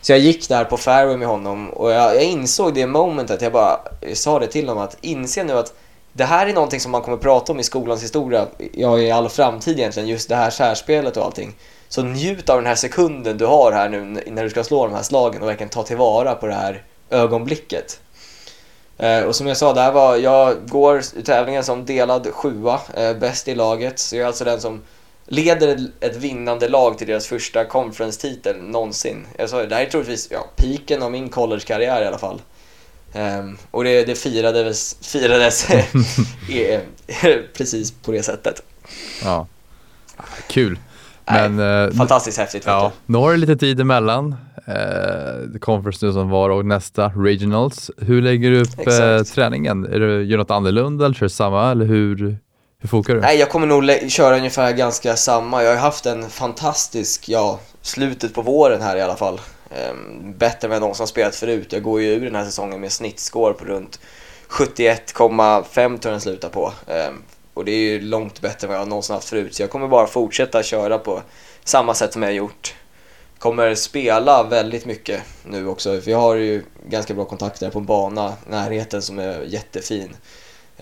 Så 0.02 0.12
jag 0.12 0.18
gick 0.18 0.48
där 0.48 0.64
på 0.64 0.76
fairway 0.76 1.16
med 1.16 1.28
honom 1.28 1.70
och 1.70 1.90
jag, 1.90 2.16
jag 2.16 2.22
insåg 2.22 2.74
det 2.74 2.86
momentet, 2.86 3.42
jag 3.42 3.52
bara 3.52 3.80
jag 4.00 4.16
sa 4.16 4.38
det 4.38 4.46
till 4.46 4.68
honom 4.68 4.84
att 4.84 4.96
inse 5.00 5.44
nu 5.44 5.52
att 5.52 5.72
det 6.12 6.24
här 6.24 6.46
är 6.46 6.52
någonting 6.52 6.80
som 6.80 6.92
man 6.92 7.02
kommer 7.02 7.16
prata 7.16 7.52
om 7.52 7.60
i 7.60 7.64
skolans 7.64 8.02
historia, 8.02 8.46
ja 8.72 8.98
i 8.98 9.10
all 9.10 9.28
framtid 9.28 9.78
egentligen, 9.78 10.08
just 10.08 10.28
det 10.28 10.36
här 10.36 10.50
särspelet 10.50 11.16
och 11.16 11.24
allting. 11.24 11.54
Så 11.88 12.02
njut 12.02 12.50
av 12.50 12.56
den 12.56 12.66
här 12.66 12.74
sekunden 12.74 13.38
du 13.38 13.46
har 13.46 13.72
här 13.72 13.88
nu 13.88 14.22
när 14.26 14.44
du 14.44 14.50
ska 14.50 14.64
slå 14.64 14.86
de 14.86 14.94
här 14.94 15.02
slagen 15.02 15.42
och 15.42 15.48
verkligen 15.48 15.70
ta 15.70 15.82
tillvara 15.82 16.34
på 16.34 16.46
det 16.46 16.54
här 16.54 16.82
ögonblicket. 17.10 18.00
Eh, 18.98 19.22
och 19.22 19.36
som 19.36 19.46
jag 19.46 19.56
sa, 19.56 19.72
där 19.72 19.92
var, 19.92 20.16
jag 20.16 20.56
går 20.68 21.02
i 21.16 21.22
tävlingen 21.22 21.64
som 21.64 21.84
delad 21.84 22.26
sjua, 22.32 22.80
eh, 22.94 23.16
bäst 23.16 23.48
i 23.48 23.54
laget, 23.54 23.98
så 23.98 24.16
jag 24.16 24.22
är 24.22 24.26
alltså 24.26 24.44
den 24.44 24.60
som 24.60 24.82
leder 25.26 25.90
ett 26.00 26.16
vinnande 26.16 26.68
lag 26.68 26.98
till 26.98 27.06
deras 27.06 27.26
första 27.26 27.64
conference-titel 27.64 28.62
någonsin. 28.62 29.26
Jag 29.36 29.50
sa 29.50 29.66
det 29.66 29.74
här 29.74 29.82
är 29.82 29.90
troligtvis 29.90 30.28
ja, 30.30 30.46
piken 30.56 31.02
av 31.02 31.10
min 31.10 31.28
college-karriär 31.28 32.02
i 32.02 32.06
alla 32.06 32.18
fall. 32.18 32.40
Um, 33.12 33.58
och 33.70 33.84
det, 33.84 34.04
det 34.04 34.14
firades, 34.14 34.96
firades 35.02 35.68
precis 37.56 37.90
på 37.90 38.12
det 38.12 38.22
sättet. 38.22 38.62
Ja, 39.24 39.46
kul. 40.48 40.78
Men, 41.24 41.56
Nej, 41.56 41.84
eh, 41.84 41.90
fantastiskt 41.90 42.38
häftigt. 42.38 42.62
Ja, 42.66 42.92
nu 43.06 43.18
har 43.18 43.30
du 43.30 43.36
lite 43.36 43.56
tid 43.56 43.80
emellan. 43.80 44.36
Eh, 44.66 45.58
conference 45.60 46.06
nu 46.06 46.12
som 46.12 46.30
var 46.30 46.50
och 46.50 46.66
nästa 46.66 47.08
regionals. 47.08 47.90
Hur 47.98 48.22
lägger 48.22 48.50
du 48.50 48.60
upp 48.60 48.86
eh, 48.86 49.22
träningen? 49.34 49.84
Är 49.84 50.00
du, 50.00 50.24
gör 50.24 50.38
något 50.38 50.50
annorlunda 50.50 51.04
eller 51.04 51.14
kör 51.14 51.28
samma? 51.28 51.70
Eller 51.70 51.84
hur, 51.84 52.38
hur 52.78 52.88
fokar 52.88 53.14
du? 53.14 53.20
Nej, 53.20 53.38
jag 53.38 53.50
kommer 53.50 53.66
nog 53.66 54.10
köra 54.10 54.36
ungefär 54.36 54.72
ganska 54.72 55.16
samma. 55.16 55.62
Jag 55.62 55.70
har 55.70 55.78
haft 55.78 56.06
en 56.06 56.30
fantastisk, 56.30 57.28
ja, 57.28 57.60
slutet 57.82 58.34
på 58.34 58.42
våren 58.42 58.82
här 58.82 58.96
i 58.96 59.02
alla 59.02 59.16
fall. 59.16 59.40
Um, 59.70 60.34
bättre 60.38 60.66
än 60.66 60.70
vad 60.70 60.80
någon 60.80 60.94
som 60.94 61.06
spelat 61.06 61.36
förut. 61.36 61.72
Jag 61.72 61.82
går 61.82 62.00
ju 62.00 62.08
ur 62.08 62.24
den 62.24 62.34
här 62.34 62.44
säsongen 62.44 62.80
med 62.80 62.92
snittscore 62.92 63.54
på 63.54 63.64
runt 63.64 64.00
71,5 64.48 65.72
tror 65.72 65.98
jag 66.02 66.12
den 66.12 66.20
slutar 66.20 66.48
på. 66.48 66.72
Um, 66.86 67.22
och 67.54 67.64
det 67.64 67.72
är 67.72 67.78
ju 67.78 68.00
långt 68.00 68.40
bättre 68.40 68.66
än 68.66 68.72
vad 68.72 68.80
jag 68.80 68.88
någonsin 68.88 69.14
haft 69.14 69.28
förut. 69.28 69.54
Så 69.54 69.62
jag 69.62 69.70
kommer 69.70 69.88
bara 69.88 70.06
fortsätta 70.06 70.62
köra 70.62 70.98
på 70.98 71.22
samma 71.64 71.94
sätt 71.94 72.12
som 72.12 72.22
jag 72.22 72.28
har 72.28 72.34
gjort. 72.34 72.74
Kommer 73.38 73.74
spela 73.74 74.42
väldigt 74.42 74.86
mycket 74.86 75.22
nu 75.44 75.66
också. 75.66 76.00
För 76.00 76.10
jag 76.10 76.18
har 76.18 76.34
ju 76.34 76.62
ganska 76.86 77.14
bra 77.14 77.24
kontakter 77.24 77.70
på 77.70 77.78
en 77.78 77.86
bana 77.86 78.32
närheten 78.46 79.02
som 79.02 79.18
är 79.18 79.42
jättefin. 79.42 80.16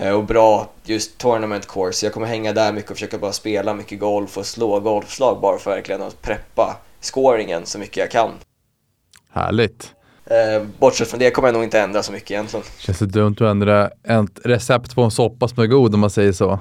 Uh, 0.00 0.11
och 0.11 0.25
bra 0.25 0.71
just 0.85 1.18
tournament 1.18 1.68
course. 1.68 2.07
Jag 2.07 2.12
kommer 2.12 2.26
hänga 2.26 2.52
där 2.52 2.73
mycket 2.73 2.90
och 2.90 2.97
försöka 2.97 3.18
bara 3.18 3.33
spela 3.33 3.75
mycket 3.75 4.00
golf 4.00 4.38
och 4.38 4.47
slå 4.47 4.80
golfslag 4.80 5.40
bara 5.40 5.59
för 5.59 5.71
verkligen 5.71 6.02
att 6.02 6.23
preppa 6.23 6.76
scoringen 7.00 7.66
så 7.66 7.78
mycket 7.78 7.97
jag 7.97 8.11
kan. 8.11 8.30
Härligt. 9.38 9.95
Eh, 10.26 10.62
bortsett 10.78 11.09
från 11.09 11.21
det 11.21 11.30
kommer 11.30 11.49
jag 11.49 11.54
nog 11.54 11.64
inte 11.64 11.80
ändra 11.80 12.02
så 12.02 12.12
mycket 12.12 12.30
egentligen. 12.30 12.66
Känns 12.78 12.99
det 12.99 13.07
dumt 13.07 13.35
att 13.35 13.40
ändra 13.40 13.87
ett 13.87 14.38
recept 14.45 14.95
på 14.95 15.02
en 15.02 15.11
soppa 15.11 15.49
som 15.49 15.62
är 15.62 15.66
god 15.66 15.95
om 15.95 16.00
man 16.00 16.11
säger 16.11 16.33
så? 16.33 16.61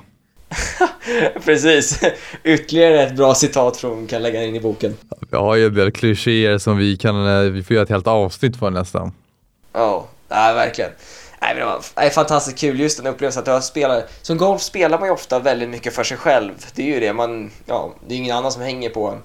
Precis. 1.45 1.99
Ytterligare 2.43 3.03
ett 3.03 3.15
bra 3.15 3.35
citat 3.35 3.77
från 3.77 4.07
kan 4.07 4.21
lägga 4.21 4.43
in 4.43 4.55
i 4.55 4.59
boken. 4.59 4.97
Vi 5.31 5.37
har 5.37 5.55
ju 5.55 5.65
en 5.65 5.73
del 5.73 5.91
klichéer 5.91 6.57
som 6.57 6.77
vi 6.77 6.97
kan, 6.97 7.27
eh, 7.27 7.51
vi 7.51 7.63
får 7.63 7.73
göra 7.73 7.83
ett 7.83 7.89
helt 7.89 8.07
avsnitt 8.07 8.57
för 8.57 8.69
nästan. 8.69 9.11
Ja, 9.73 10.07
oh, 10.29 10.53
verkligen. 10.55 10.91
Nej, 11.41 11.55
men 11.55 11.67
det 11.67 11.79
nej, 11.95 12.09
fantastiskt 12.09 12.57
kul, 12.57 12.79
just 12.79 12.97
den 12.97 13.07
upplevelsen 13.07 13.41
att 13.41 13.47
jag 13.47 13.63
spelar. 13.63 14.03
Som 14.21 14.37
golf 14.37 14.61
spelar 14.61 14.99
man 14.99 15.07
ju 15.07 15.13
ofta 15.13 15.39
väldigt 15.39 15.69
mycket 15.69 15.93
för 15.93 16.03
sig 16.03 16.17
själv. 16.17 16.53
Det 16.75 16.81
är 16.81 16.93
ju 16.93 16.99
det, 16.99 17.13
man, 17.13 17.51
ja, 17.65 17.93
det 18.07 18.13
är 18.13 18.17
ingen 18.17 18.37
annan 18.37 18.51
som 18.51 18.61
hänger 18.61 18.89
på 18.89 19.07
en. 19.07 19.21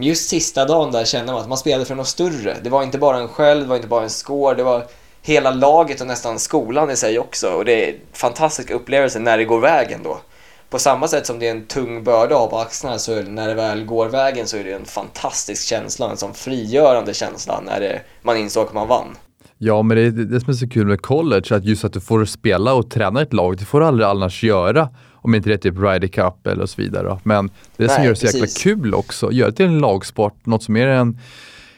Men 0.00 0.08
just 0.08 0.28
sista 0.28 0.64
dagen 0.64 0.92
där 0.92 1.04
kände 1.04 1.32
man 1.32 1.40
att 1.40 1.48
man 1.48 1.58
spelade 1.58 1.84
för 1.84 1.94
något 1.94 2.06
större. 2.08 2.56
Det 2.62 2.70
var 2.70 2.82
inte 2.82 2.98
bara 2.98 3.18
en 3.18 3.28
själv, 3.28 3.62
det 3.62 3.68
var 3.68 3.76
inte 3.76 3.88
bara 3.88 4.02
en 4.02 4.10
score, 4.10 4.56
det 4.56 4.62
var 4.62 4.84
hela 5.22 5.50
laget 5.50 6.00
och 6.00 6.06
nästan 6.06 6.38
skolan 6.38 6.90
i 6.90 6.96
sig 6.96 7.18
också. 7.18 7.48
Och 7.48 7.64
det 7.64 7.88
är 7.88 7.94
fantastisk 8.12 8.70
upplevelse 8.70 9.18
när 9.18 9.38
det 9.38 9.44
går 9.44 9.60
vägen 9.60 10.00
då. 10.04 10.20
på 10.70 10.78
samma 10.78 11.08
sätt 11.08 11.26
som 11.26 11.38
det 11.38 11.46
är 11.46 11.50
en 11.50 11.66
tung 11.66 12.04
börda 12.04 12.34
av 12.34 12.46
på 12.46 12.58
axlarna 12.58 12.98
så 12.98 13.22
när 13.22 13.48
det 13.48 13.54
väl 13.54 13.84
går 13.84 14.08
vägen 14.08 14.46
så 14.46 14.56
är 14.56 14.64
det 14.64 14.72
en 14.72 14.84
fantastisk 14.84 15.66
känsla, 15.66 16.10
en 16.10 16.16
sån 16.16 16.34
frigörande 16.34 17.14
känsla 17.14 17.60
när 17.60 17.80
det, 17.80 18.00
man 18.22 18.36
insåg 18.36 18.66
att 18.66 18.74
man 18.74 18.88
vann. 18.88 19.16
Ja, 19.58 19.82
men 19.82 19.96
det 19.96 20.02
är 20.02 20.10
det 20.10 20.40
som 20.40 20.50
är 20.50 20.54
så 20.54 20.68
kul 20.68 20.86
med 20.86 21.02
college, 21.02 21.56
att 21.56 21.64
just 21.64 21.84
att 21.84 21.92
du 21.92 22.00
får 22.00 22.24
spela 22.24 22.74
och 22.74 22.90
träna 22.90 23.22
ett 23.22 23.32
lag, 23.32 23.56
det 23.56 23.64
får 23.64 23.80
du 23.80 23.86
aldrig 23.86 24.08
annars 24.08 24.42
göra 24.42 24.88
om 25.22 25.34
inte 25.34 25.48
det 25.48 25.54
är 25.54 25.58
typ 25.58 25.78
Ryder 25.78 26.08
Cup 26.08 26.46
eller 26.46 26.66
så 26.66 26.82
vidare. 26.82 27.18
Men 27.22 27.50
det 27.76 27.86
Nej, 27.86 27.96
som 27.96 28.04
gör 28.04 28.10
det 28.10 28.16
så 28.16 28.26
jäkla 28.26 28.40
precis. 28.40 28.62
kul 28.62 28.94
också, 28.94 29.32
gör 29.32 29.46
det 29.46 29.52
till 29.52 29.66
en 29.66 29.78
lagsport, 29.78 30.46
något 30.46 30.62
som 30.62 30.76
är 30.76 30.86
en 30.86 31.18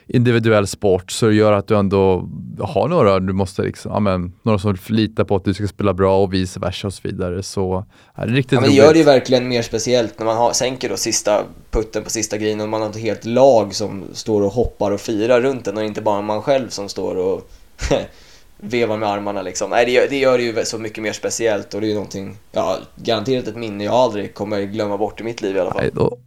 individuell 0.06 0.66
sport, 0.66 1.10
så 1.10 1.26
det 1.26 1.34
gör 1.34 1.52
att 1.52 1.66
du 1.66 1.76
ändå 1.76 2.28
har 2.60 2.88
några, 2.88 3.20
du 3.20 3.32
måste 3.32 3.62
liksom, 3.62 3.92
ja, 3.92 4.00
men, 4.00 4.32
några 4.42 4.58
som 4.58 4.76
litar 4.88 5.24
på 5.24 5.36
att 5.36 5.44
du 5.44 5.54
ska 5.54 5.66
spela 5.66 5.94
bra 5.94 6.22
och 6.22 6.34
vice 6.34 6.60
versa 6.60 6.86
och 6.86 6.94
så 6.94 7.00
vidare. 7.02 7.42
Så 7.42 7.84
ja, 8.16 8.24
det 8.24 8.32
är 8.32 8.34
riktigt 8.34 8.52
Ja, 8.52 8.60
men 8.60 8.70
det 8.70 8.76
gör 8.76 8.92
det 8.92 8.98
ju 8.98 9.04
verkligen 9.04 9.48
mer 9.48 9.62
speciellt 9.62 10.18
när 10.18 10.26
man 10.26 10.36
har, 10.36 10.52
sänker 10.52 10.88
då 10.88 10.96
sista 10.96 11.42
putten 11.70 12.04
på 12.04 12.10
sista 12.10 12.38
grejen 12.38 12.60
och 12.60 12.68
man 12.68 12.82
har 12.82 12.90
ett 12.90 12.96
helt 12.96 13.24
lag 13.24 13.74
som 13.74 14.04
står 14.12 14.42
och 14.42 14.52
hoppar 14.52 14.90
och 14.90 15.00
firar 15.00 15.40
runt 15.40 15.64
den 15.64 15.76
och 15.76 15.84
inte 15.84 16.00
bara 16.02 16.22
man 16.22 16.42
själv 16.42 16.68
som 16.68 16.88
står 16.88 17.16
och 17.16 17.50
vevar 18.64 18.96
med 18.96 19.08
armarna 19.08 19.42
liksom. 19.42 19.70
Nej, 19.70 19.84
det 19.84 19.92
gör, 19.92 20.06
det 20.10 20.18
gör 20.18 20.38
det 20.38 20.44
ju 20.44 20.64
så 20.64 20.78
mycket 20.78 21.02
mer 21.02 21.12
speciellt 21.12 21.74
och 21.74 21.80
det 21.80 21.86
är 21.86 21.88
ju 21.88 21.94
någonting, 21.94 22.36
ja, 22.52 22.78
garanterat 22.96 23.48
ett 23.48 23.56
minne 23.56 23.84
jag 23.84 23.94
aldrig 23.94 24.34
kommer 24.34 24.62
glömma 24.62 24.98
bort 24.98 25.20
i 25.20 25.24
mitt 25.24 25.42
liv 25.42 25.56
i 25.56 25.60
alla 25.60 25.70
fall. 25.72 25.82
Nej, 25.82 25.90
då, 25.94 26.18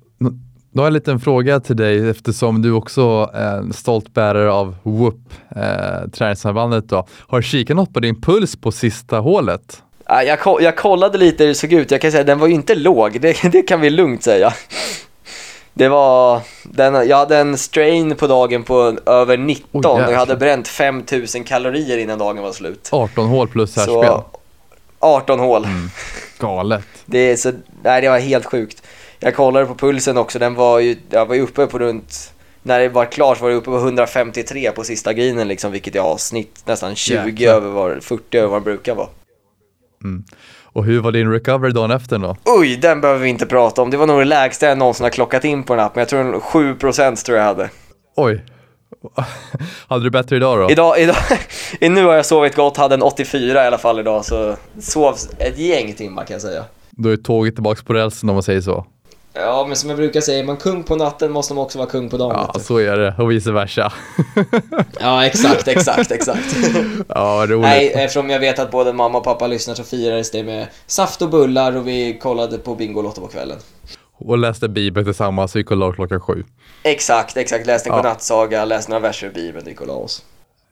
då 0.71 0.81
har 0.81 0.83
jag 0.83 0.87
en 0.87 0.93
liten 0.93 1.19
fråga 1.19 1.59
till 1.59 1.75
dig 1.75 2.09
eftersom 2.09 2.61
du 2.61 2.71
också 2.71 3.29
är 3.33 3.57
en 3.57 3.73
stolt 3.73 4.13
bärare 4.13 4.51
av 4.51 4.75
Whoop, 4.83 5.19
eh, 5.55 6.09
träningsarmbandet. 6.13 6.91
Har 7.27 7.37
du 7.37 7.43
kikat 7.43 7.75
något 7.75 7.93
på 7.93 7.99
din 7.99 8.21
puls 8.21 8.55
på 8.55 8.71
sista 8.71 9.19
hålet? 9.19 9.83
Ja, 10.05 10.23
Jag, 10.23 10.39
jag 10.61 10.77
kollade 10.77 11.17
lite 11.17 11.43
hur 11.43 11.47
det 11.47 11.55
såg 11.55 11.73
ut, 11.73 11.91
jag 11.91 12.01
kan 12.01 12.11
säga 12.11 12.23
den 12.23 12.39
var 12.39 12.47
ju 12.47 12.53
inte 12.53 12.75
låg, 12.75 13.21
det, 13.21 13.35
det 13.51 13.61
kan 13.61 13.81
vi 13.81 13.89
lugnt 13.89 14.23
säga. 14.23 14.53
Det 15.77 15.87
var, 15.87 16.41
den, 16.63 17.07
jag 17.07 17.17
hade 17.17 17.37
en 17.37 17.57
strain 17.57 18.15
på 18.15 18.27
dagen 18.27 18.63
på 18.63 18.97
över 19.05 19.37
19 19.37 19.69
Oj, 19.71 20.03
och 20.03 20.11
jag 20.11 20.17
hade 20.17 20.35
bränt 20.35 20.67
5000 20.67 21.43
kalorier 21.43 21.97
innan 21.97 22.19
dagen 22.19 22.43
var 22.43 22.51
slut. 22.51 22.89
18 22.91 23.27
hål 23.27 23.47
plus 23.47 23.75
härspel. 23.75 23.93
Så 23.93 24.25
18 24.99 25.39
hål. 25.39 25.67
Galet. 26.39 26.85
Det, 27.05 27.37
så, 27.37 27.51
nej, 27.83 28.01
det 28.01 28.09
var 28.09 28.19
helt 28.19 28.45
sjukt. 28.45 28.83
Jag 29.19 29.35
kollade 29.35 29.65
på 29.65 29.75
pulsen 29.75 30.17
också, 30.17 30.39
den 30.39 30.55
var 30.55 30.79
ju, 30.79 30.97
jag 31.09 31.25
var 31.25 31.35
ju 31.35 31.41
uppe 31.41 31.67
på 31.67 31.79
runt, 31.79 32.33
när 32.63 32.79
det 32.79 32.89
var 32.89 33.05
klart 33.05 33.41
var 33.41 33.49
det 33.49 33.55
uppe 33.55 33.69
på 33.69 33.77
153 33.77 34.71
på 34.71 34.83
sista 34.83 35.13
greenen 35.13 35.47
liksom, 35.47 35.71
vilket 35.71 35.95
är 35.95 35.99
avsnitt 35.99 36.63
nästan 36.65 36.95
20 36.95 37.29
Jäklar. 37.29 37.53
över 37.53 37.69
vad, 37.69 38.03
40 38.03 38.37
över 38.37 38.47
vad 38.47 38.61
det 38.61 38.65
brukar 38.65 38.95
vara. 38.95 39.07
Och 40.75 40.85
hur 40.85 41.01
var 41.01 41.11
din 41.11 41.31
recovery 41.31 41.71
dagen 41.71 41.91
efter 41.91 42.17
då? 42.19 42.35
Oj, 42.45 42.77
den 42.77 43.01
behöver 43.01 43.21
vi 43.21 43.29
inte 43.29 43.45
prata 43.45 43.81
om. 43.81 43.89
Det 43.89 43.97
var 43.97 44.07
nog 44.07 44.19
det 44.19 44.25
lägsta 44.25 44.65
jag 44.65 44.77
någonsin 44.77 45.03
har 45.03 45.09
klockat 45.09 45.45
in 45.45 45.63
på 45.63 45.73
en 45.73 45.79
app, 45.79 45.95
men 45.95 46.01
jag 46.01 46.09
tror 46.09 46.19
en 46.19 46.33
7% 46.35 47.25
tror 47.25 47.37
jag 47.37 47.45
hade. 47.45 47.69
Oj. 48.15 48.45
Hade 49.87 50.03
du 50.03 50.09
bättre 50.09 50.35
idag 50.35 50.59
då? 50.59 50.71
Idag, 50.71 50.99
idag, 50.99 51.15
nu 51.81 52.05
har 52.05 52.13
jag 52.13 52.25
sovit 52.25 52.55
gott, 52.55 52.77
hade 52.77 52.95
en 52.95 53.01
84 53.01 53.63
i 53.63 53.67
alla 53.67 53.77
fall 53.77 53.99
idag, 53.99 54.25
så 54.25 54.55
sov 54.79 55.15
ett 55.37 55.57
gäng 55.57 55.93
timmar 55.93 56.23
kan 56.23 56.33
jag 56.33 56.41
säga. 56.41 56.63
Då 56.89 57.09
är 57.09 57.17
tåget 57.17 57.55
tillbaks 57.55 57.83
på 57.83 57.93
rälsen 57.93 58.29
om 58.29 58.35
man 58.35 58.43
säger 58.43 58.61
så. 58.61 58.85
Ja, 59.35 59.65
men 59.67 59.75
som 59.75 59.89
jag 59.89 59.97
brukar 59.97 60.21
säga, 60.21 60.39
är 60.39 60.43
man 60.43 60.57
kung 60.57 60.83
på 60.83 60.95
natten 60.95 61.31
måste 61.31 61.53
man 61.53 61.63
också 61.63 61.77
vara 61.77 61.89
kung 61.89 62.09
på 62.09 62.17
dagen. 62.17 62.49
Ja, 62.53 62.59
så 62.59 62.77
är 62.77 62.97
det 62.97 63.15
och 63.17 63.31
vice 63.31 63.51
versa. 63.51 63.93
ja 64.99 65.25
exakt, 65.25 65.67
exakt, 65.67 66.11
exakt. 66.11 66.55
ja, 67.07 67.45
roligt. 67.49 67.61
Nej, 67.61 67.91
eftersom 67.95 68.29
jag 68.29 68.39
vet 68.39 68.59
att 68.59 68.71
både 68.71 68.93
mamma 68.93 69.17
och 69.17 69.23
pappa 69.23 69.47
lyssnar 69.47 69.75
så 69.75 69.83
firades 69.83 70.31
det 70.31 70.43
med 70.43 70.67
saft 70.85 71.21
och 71.21 71.29
bullar 71.29 71.75
och 71.77 71.87
vi 71.87 72.17
kollade 72.19 72.57
på 72.57 72.75
Bingolotto 72.75 73.21
på 73.21 73.27
kvällen. 73.27 73.57
Och 74.17 74.37
läste 74.37 74.69
Bibeln 74.69 75.05
tillsammans 75.05 75.55
och 75.55 75.59
gick 75.59 75.71
och 75.71 75.77
la 75.77 75.91
klockan 75.91 76.21
sju. 76.21 76.43
Exakt, 76.83 77.37
exakt. 77.37 77.67
Läste 77.67 77.89
en 77.89 77.95
Ja. 77.95 77.97
godnattsaga, 78.01 78.65
läste 78.65 78.91
några 78.91 79.01
verser 79.01 79.27
ur 79.27 79.31
Bibeln, 79.33 79.67
gick 79.67 79.81
och 79.81 79.87
la 79.87 79.93
oss. 79.93 80.23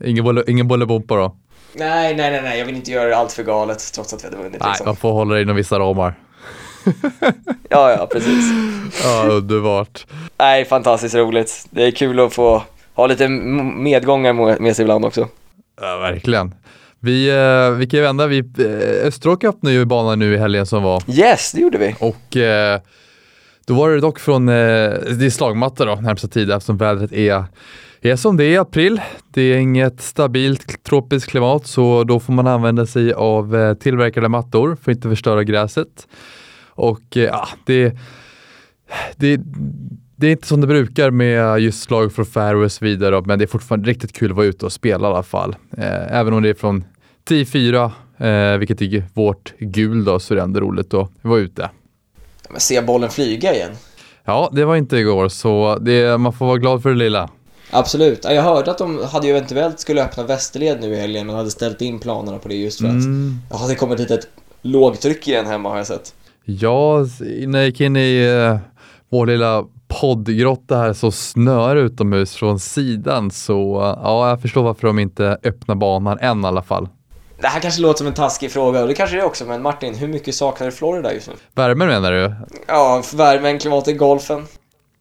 Ingen, 0.04 0.24
bolle, 0.24 0.44
ingen 0.48 0.68
Bolibompa 0.68 1.16
då? 1.16 1.36
Nej, 1.74 2.16
nej, 2.16 2.32
nej, 2.32 2.42
nej, 2.42 2.60
jag 2.60 2.66
vill 2.66 2.76
inte 2.76 2.92
göra 2.92 3.10
det 3.10 3.18
allt 3.18 3.32
för 3.32 3.44
galet 3.44 3.94
trots 3.94 4.14
att 4.14 4.24
vi 4.24 4.28
hade 4.28 4.38
vunnit 4.38 4.60
Nej, 4.60 4.70
liksom. 4.70 4.86
man 4.86 4.96
får 4.96 5.12
hålla 5.12 5.36
det 5.36 5.42
inom 5.42 5.56
vissa 5.56 5.80
ramar. 5.80 6.16
Ja, 7.70 7.92
ja, 7.92 8.08
precis. 8.12 8.46
Ja, 9.04 9.28
underbart. 9.30 10.06
Nej, 10.40 10.66
fantastiskt 10.66 11.16
roligt. 11.16 11.66
Det 11.70 11.84
är 11.84 11.92
kul 11.92 12.20
att 12.20 12.34
få 12.34 12.64
ha 12.94 13.08
lite 13.08 13.28
medgångar 13.28 14.60
med 14.60 14.76
sig 14.76 14.84
ibland 14.84 15.06
också. 15.06 15.28
Ja, 15.82 15.98
verkligen. 15.98 16.56
Vi, 17.00 17.30
eh, 17.30 17.72
vi 17.78 17.88
kan 17.88 17.98
ju 17.98 18.04
vända, 18.04 18.28
vi, 18.28 18.40
eh, 18.40 19.08
Österåker 19.08 19.48
öppnade 19.48 19.76
ju 19.76 19.86
banan 19.86 20.20
nu 20.20 20.34
i 20.34 20.38
helgen 20.38 20.66
som 20.66 20.84
var 20.84 21.04
Yes, 21.08 21.52
det 21.52 21.62
gjorde 21.62 21.78
vi. 21.78 21.96
och 22.00 22.38
eh, 22.38 22.80
då 23.68 23.74
var 23.74 23.90
det 23.90 24.00
dock 24.00 24.20
från, 24.20 24.46
det 24.46 24.54
är 25.26 25.30
slagmatta 25.30 25.86
då 25.86 25.96
närmsta 25.96 26.28
tid 26.28 26.52
eftersom 26.52 26.78
vädret 26.78 27.12
är, 27.12 27.44
är 28.02 28.16
som 28.16 28.38
det 28.38 28.44
är 28.44 28.50
i 28.50 28.58
april. 28.58 29.02
Det 29.34 29.42
är 29.42 29.58
inget 29.58 30.02
stabilt 30.02 30.84
tropiskt 30.84 31.30
klimat 31.30 31.68
så 31.68 32.04
då 32.04 32.20
får 32.20 32.34
man 32.34 32.48
använda 32.48 32.86
sig 32.86 33.14
av 33.14 33.76
tillverkade 33.76 34.30
mattor 34.30 34.78
för 34.84 34.92
att 34.92 34.96
inte 34.98 35.10
förstöra 35.10 35.44
gräset. 35.44 36.08
Och 36.76 37.18
eh, 37.18 37.24
ja, 37.24 37.48
det, 37.66 37.98
det, 39.16 39.40
det 40.16 40.28
är 40.28 40.32
inte 40.32 40.48
som 40.48 40.62
det 40.62 40.68
brukar 40.68 41.12
med 41.12 41.60
just 41.60 41.84
slag 41.84 42.14
från 42.14 42.26
Faroe 42.26 42.66
och 42.66 42.72
så 42.72 42.86
vidare, 42.86 43.22
men 43.26 43.40
det 43.40 43.46
är 43.46 43.48
fortfarande 43.48 43.90
riktigt 43.90 44.14
kul 44.14 44.32
att 44.32 44.38
vara 44.38 44.46
ute 44.46 44.66
och 44.66 44.72
spela 44.72 45.08
i 45.08 45.12
alla 45.12 45.24
fall. 45.24 45.56
Eh, 45.78 46.18
även 46.20 46.34
om 46.34 46.44
det 46.44 46.50
är 46.50 46.54
från 46.54 46.84
10-4, 47.30 47.92
eh, 48.54 48.58
vilket 48.58 48.82
är 48.82 49.04
vårt 49.14 49.54
gul 49.60 50.04
då, 50.06 50.20
så 50.20 50.34
är 50.34 50.36
det 50.36 50.42
ändå 50.42 50.60
roligt 50.60 50.94
att 50.94 51.10
vara 51.22 51.40
ute. 51.40 51.70
Men 52.50 52.60
se 52.60 52.82
bollen 52.82 53.10
flyga 53.10 53.54
igen. 53.56 53.72
Ja, 54.26 54.50
det 54.54 54.66
var 54.66 54.76
inte 54.76 54.98
igår, 54.98 55.30
så 55.30 55.78
det, 55.82 56.18
man 56.18 56.34
får 56.34 56.46
vara 56.46 56.58
glad 56.58 56.82
för 56.84 56.90
det 56.90 56.96
lilla. 56.96 57.30
Absolut. 57.72 58.20
Ja, 58.24 58.34
Jag 58.34 58.44
hörde 58.44 58.72
att 58.72 58.78
de 58.78 59.04
hade 59.12 59.28
ju 59.28 59.38
eventuellt 59.38 59.80
skulle 59.80 60.04
öppna 60.04 60.24
Västerled 60.24 60.82
nu 60.82 60.94
i 60.94 61.00
helgen 61.00 61.30
och 61.30 61.36
hade 61.36 61.52
ställt 61.52 61.82
in 61.82 62.00
planerna 62.00 62.38
på 62.38 62.48
det 62.48 62.56
just 62.56 62.80
för 62.80 62.88
att 62.88 62.94
Mm. 62.94 63.38
ja, 63.52 63.68
det 63.68 63.76
kommer 63.76 63.94
ett 63.94 64.00
litet 64.00 64.28
lågtryck 64.62 65.28
igen 65.28 65.46
hemma 65.46 65.70
har 65.70 65.78
jag 65.78 65.88
sett. 65.88 66.14
Ja, 66.46 67.06
när 67.48 67.60
jag 67.60 67.66
gick 67.66 67.82
in 67.82 67.96
i 67.96 68.38
eh, 68.50 68.58
vår 69.10 69.26
lilla 69.26 69.66
poddgrotta 69.88 70.78
här 70.78 70.94
så 70.94 71.12
snöar 71.12 71.76
utomhus 71.76 72.36
från 72.36 72.60
sidan, 72.60 73.32
så 73.32 73.82
eh, 73.82 74.00
ja, 74.04 74.30
jag 74.30 74.42
förstår 74.42 74.64
varför 74.64 74.88
de 74.88 75.00
inte 75.00 75.38
öppnar 75.44 75.76
banan 75.76 76.20
än 76.20 76.44
i 76.44 76.48
alla 76.48 76.62
fall. 76.62 76.88
Det 77.42 77.48
här 77.48 77.60
kanske 77.60 77.82
låter 77.82 77.98
som 77.98 78.08
en 78.08 78.14
taskig 78.14 78.52
fråga 78.52 78.82
och 78.82 78.88
det 78.88 78.94
kanske 78.94 79.16
det 79.16 79.22
är 79.22 79.26
också, 79.26 79.46
men 79.46 79.62
Martin, 79.62 79.96
hur 79.96 80.08
mycket 80.08 80.36
saknar 80.36 80.68
du 80.68 80.72
Florida 80.72 81.14
just 81.14 81.28
nu? 81.28 81.34
Värmen 81.56 81.88
menar 81.88 82.12
du? 82.12 82.34
Ja, 82.68 83.04
värmen, 83.14 83.60
klimatet, 83.60 83.98
golfen. 83.98 84.46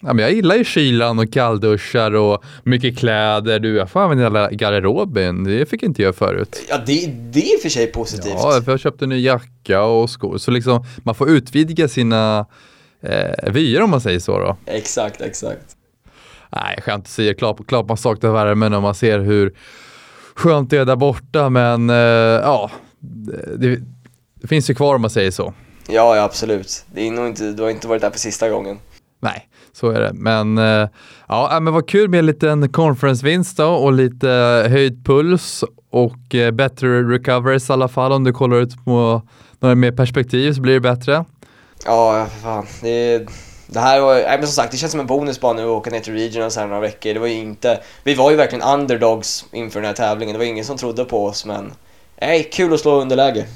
Ja, 0.05 0.13
men 0.13 0.19
jag 0.19 0.33
gillar 0.33 0.57
ju 0.57 0.65
kylan 0.65 1.19
och 1.19 1.33
kallduschar 1.33 2.15
och 2.15 2.45
mycket 2.63 2.99
kläder. 2.99 3.59
Du, 3.59 3.77
jag 3.77 3.91
får 3.91 4.01
använda 4.01 4.25
hela 4.25 4.51
garderoben. 4.51 5.45
Det 5.45 5.67
fick 5.67 5.83
jag 5.83 5.89
inte 5.89 6.03
göra 6.03 6.13
förut. 6.13 6.63
Ja, 6.69 6.79
det, 6.87 7.07
det 7.07 7.41
är 7.41 7.55
i 7.55 7.57
och 7.57 7.63
för 7.63 7.69
sig 7.69 7.87
positivt. 7.87 8.35
Ja, 8.37 8.63
för 8.65 8.73
jag 8.73 8.81
köpte 8.81 9.05
en 9.05 9.09
ny 9.09 9.21
jacka 9.21 9.83
och 9.83 10.11
skor. 10.11 10.39
Så 10.39 10.51
liksom, 10.51 10.85
man 11.03 11.15
får 11.15 11.31
utvidga 11.31 11.89
sina 11.89 12.47
eh, 13.03 13.53
vyer 13.53 13.83
om 13.83 13.91
man 13.91 14.01
säger 14.01 14.19
så 14.19 14.39
då. 14.39 14.57
Exakt, 14.67 15.21
exakt. 15.21 15.77
Nej, 16.51 16.79
skämt 16.83 17.07
åsido. 17.07 17.35
Klart, 17.39 17.67
klart 17.67 17.89
man 17.89 17.97
saknar 17.97 18.31
värmen 18.31 18.73
när 18.73 18.81
man 18.81 18.95
ser 18.95 19.19
hur 19.19 19.55
skönt 20.35 20.71
det 20.71 20.79
är 20.79 20.85
där 20.85 20.97
borta. 20.97 21.49
Men 21.51 21.91
eh, 21.91 21.97
ja, 21.97 22.71
det, 23.57 23.81
det 24.35 24.49
finns 24.49 24.71
ju 24.71 24.75
kvar 24.75 24.95
om 24.95 25.01
man 25.01 25.11
säger 25.11 25.31
så. 25.31 25.55
Ja, 25.89 26.17
ja, 26.17 26.23
absolut. 26.23 26.85
Det 26.95 27.07
är 27.07 27.11
nog 27.11 27.27
inte, 27.27 27.53
du 27.53 27.63
har 27.63 27.71
inte 27.71 27.89
varit 27.89 28.03
där 28.03 28.11
för 28.11 28.19
sista 28.19 28.51
gången. 28.51 28.79
Nej, 29.21 29.49
så 29.73 29.91
är 29.91 30.01
det. 30.01 30.11
Men 30.15 30.59
eh, 30.59 30.89
ja, 31.29 31.57
äh, 31.57 31.61
men 31.61 31.75
vad 31.75 31.89
kul 31.89 32.09
med 32.09 32.19
en 32.19 32.27
liten 32.27 32.69
conference-vinst 32.69 33.57
då 33.57 33.69
och 33.69 33.93
lite 33.93 34.29
höjd 34.71 35.05
puls 35.05 35.65
och 35.91 36.35
eh, 36.35 36.51
bättre 36.51 37.03
recoveries 37.03 37.71
i 37.71 37.73
alla 37.73 37.89
fall. 37.89 38.13
Om 38.13 38.25
du 38.25 38.33
kollar 38.33 38.57
ut 38.57 38.85
på 38.85 39.23
några 39.61 39.75
mer 39.75 39.93
perspektiv 39.93 40.53
så 40.53 40.61
blir 40.61 40.75
det 40.75 40.81
bättre. 40.81 41.25
Ja, 41.85 42.27
för 42.31 42.41
fan. 42.41 42.67
Det, 42.81 43.27
det 43.67 43.81
här 43.81 44.01
var, 44.01 44.15
nej, 44.15 44.39
men 44.39 44.47
som 44.47 44.55
sagt, 44.55 44.73
det 44.73 44.77
känns 44.77 44.93
som 44.93 45.01
en 45.01 45.07
bonus 45.07 45.41
bara 45.41 45.53
nu 45.53 45.63
att 45.63 45.69
åka 45.69 45.91
ner 45.91 46.01
till 46.01 46.13
regionals 46.13 46.57
här 46.57 46.67
några 46.67 46.81
veckor. 46.81 47.15
Det 47.15 47.21
var 47.21 47.27
ju 47.27 47.35
inte, 47.35 47.81
vi 48.05 48.15
var 48.15 48.31
ju 48.31 48.37
verkligen 48.37 48.65
underdogs 48.65 49.45
inför 49.53 49.81
den 49.81 49.87
här 49.87 49.95
tävlingen. 49.95 50.33
Det 50.33 50.39
var 50.39 50.47
ingen 50.47 50.65
som 50.65 50.77
trodde 50.77 51.05
på 51.05 51.27
oss, 51.27 51.47
men 51.47 51.73
nej, 52.21 52.51
kul 52.53 52.75
att 52.75 52.81
slå 52.81 53.01
underläge. 53.01 53.47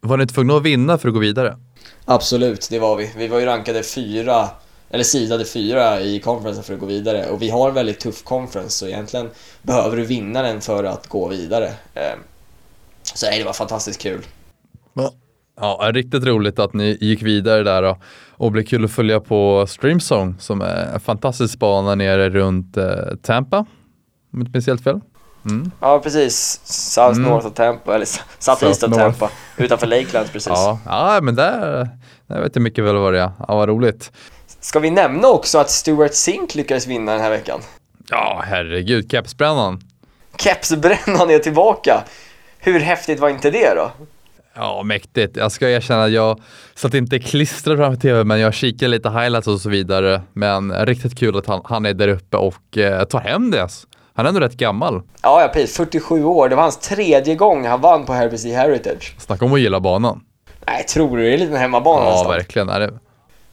Var 0.00 0.16
ni 0.16 0.26
tvungna 0.26 0.56
att 0.56 0.62
vinna 0.62 0.98
för 0.98 1.08
att 1.08 1.14
gå 1.14 1.20
vidare? 1.20 1.56
Absolut, 2.04 2.68
det 2.70 2.78
var 2.78 2.96
vi. 2.96 3.10
Vi 3.16 3.28
var 3.28 3.40
ju 3.40 3.46
rankade 3.46 3.82
fyra, 3.82 4.48
eller 4.90 5.04
sidade 5.04 5.44
fyra 5.44 6.00
i 6.00 6.20
conferensen 6.20 6.64
för 6.64 6.74
att 6.74 6.80
gå 6.80 6.86
vidare. 6.86 7.26
Och 7.30 7.42
vi 7.42 7.50
har 7.50 7.68
en 7.68 7.74
väldigt 7.74 8.00
tuff 8.00 8.24
conference, 8.24 8.70
så 8.70 8.86
egentligen 8.86 9.30
behöver 9.62 9.96
du 9.96 10.04
vinna 10.04 10.42
den 10.42 10.60
för 10.60 10.84
att 10.84 11.06
gå 11.06 11.28
vidare. 11.28 11.66
Eh, 11.94 12.02
Så 13.02 13.26
nej, 13.26 13.38
det 13.38 13.44
var 13.44 13.52
fantastiskt 13.52 14.00
kul. 14.00 14.26
Ja, 15.60 15.90
riktigt 15.94 16.24
roligt 16.24 16.58
att 16.58 16.74
ni 16.74 16.98
gick 17.00 17.22
vidare 17.22 17.62
där. 17.62 17.96
Och 18.30 18.46
det 18.46 18.50
blir 18.50 18.62
kul 18.62 18.84
att 18.84 18.90
följa 18.90 19.20
på 19.20 19.66
Streamsong 19.68 20.34
som 20.38 20.60
är 20.60 20.90
en 20.94 21.00
fantastisk 21.00 21.58
bana 21.58 21.94
nere 21.94 22.30
runt 22.30 22.76
eh, 22.76 22.84
Tampa. 23.22 23.58
Om 23.58 23.66
jag 24.30 24.40
inte 24.40 24.50
minns 24.52 24.66
helt 24.66 24.82
fel. 24.84 25.00
Mm. 25.44 25.70
Ja, 25.80 25.98
precis. 25.98 26.60
South 26.64 27.16
Mm. 27.18 27.30
North 27.30 27.46
of 27.46 27.54
Tampa, 27.54 27.94
eller 27.94 28.06
South 28.38 28.64
East 28.64 28.82
of. 28.82 28.94
Tampa, 28.94 29.30
utanför 29.56 29.86
Lakelands 29.86 30.30
precis. 30.30 30.48
Ja, 30.54 30.78
ja, 30.86 31.18
men 31.22 31.34
där, 31.34 31.88
där 32.26 32.40
vet 32.40 32.56
jag 32.56 32.62
mycket 32.62 32.84
väl 32.84 32.96
vad 32.96 33.12
det 33.12 33.20
är. 33.20 33.30
Ja, 33.48 33.56
vad 33.56 33.68
roligt. 33.68 34.12
Ska 34.66 34.78
vi 34.80 34.90
nämna 34.90 35.28
också 35.28 35.58
att 35.58 35.70
Stuart 35.70 36.14
Sink 36.14 36.54
lyckades 36.54 36.86
vinna 36.86 37.12
den 37.12 37.20
här 37.20 37.30
veckan? 37.30 37.60
Ja, 38.10 38.42
herregud, 38.46 39.10
kepsbrännan. 39.10 39.80
Kepsbrännan 40.38 41.30
är 41.30 41.38
tillbaka. 41.38 42.04
Hur 42.58 42.80
häftigt 42.80 43.20
var 43.20 43.28
inte 43.28 43.50
det 43.50 43.74
då? 43.74 43.90
Ja, 44.54 44.82
mäktigt. 44.82 45.36
Jag 45.36 45.52
ska 45.52 45.70
erkänna 45.70 46.04
att 46.04 46.12
jag 46.12 46.40
satt 46.74 46.94
inte 46.94 47.18
klistrad 47.18 47.78
framför 47.78 48.00
tv, 48.00 48.24
men 48.24 48.40
jag 48.40 48.54
kikade 48.54 48.88
lite 48.88 49.10
highlights 49.10 49.48
och 49.48 49.60
så 49.60 49.68
vidare. 49.70 50.22
Men 50.32 50.86
riktigt 50.86 51.18
kul 51.18 51.36
att 51.38 51.46
han, 51.46 51.60
han 51.64 51.86
är 51.86 51.94
där 51.94 52.08
uppe 52.08 52.36
och 52.36 52.78
eh, 52.78 53.04
tar 53.04 53.20
hem 53.20 53.50
det. 53.50 53.68
Han 54.14 54.26
är 54.26 54.28
ändå 54.28 54.40
rätt 54.40 54.56
gammal. 54.56 55.02
Ja, 55.22 55.42
ja, 55.42 55.48
precis. 55.48 55.76
47 55.76 56.24
år. 56.24 56.48
Det 56.48 56.56
var 56.56 56.62
hans 56.62 56.78
tredje 56.78 57.34
gång 57.34 57.66
han 57.66 57.80
vann 57.80 58.04
på 58.04 58.12
Herbie. 58.12 58.54
Heritage. 58.54 59.14
Snacka 59.18 59.44
om 59.44 59.52
att 59.52 59.60
gilla 59.60 59.80
banan. 59.80 60.20
Nej, 60.66 60.84
tror 60.84 61.16
du? 61.16 61.22
Det 61.22 61.28
är 61.30 61.34
en 61.34 61.40
liten 61.40 61.56
hemmabana 61.56 62.04
Ja, 62.04 62.10
nästan. 62.10 62.32
verkligen. 62.32 62.68
Är 62.68 62.80
det. 62.80 62.98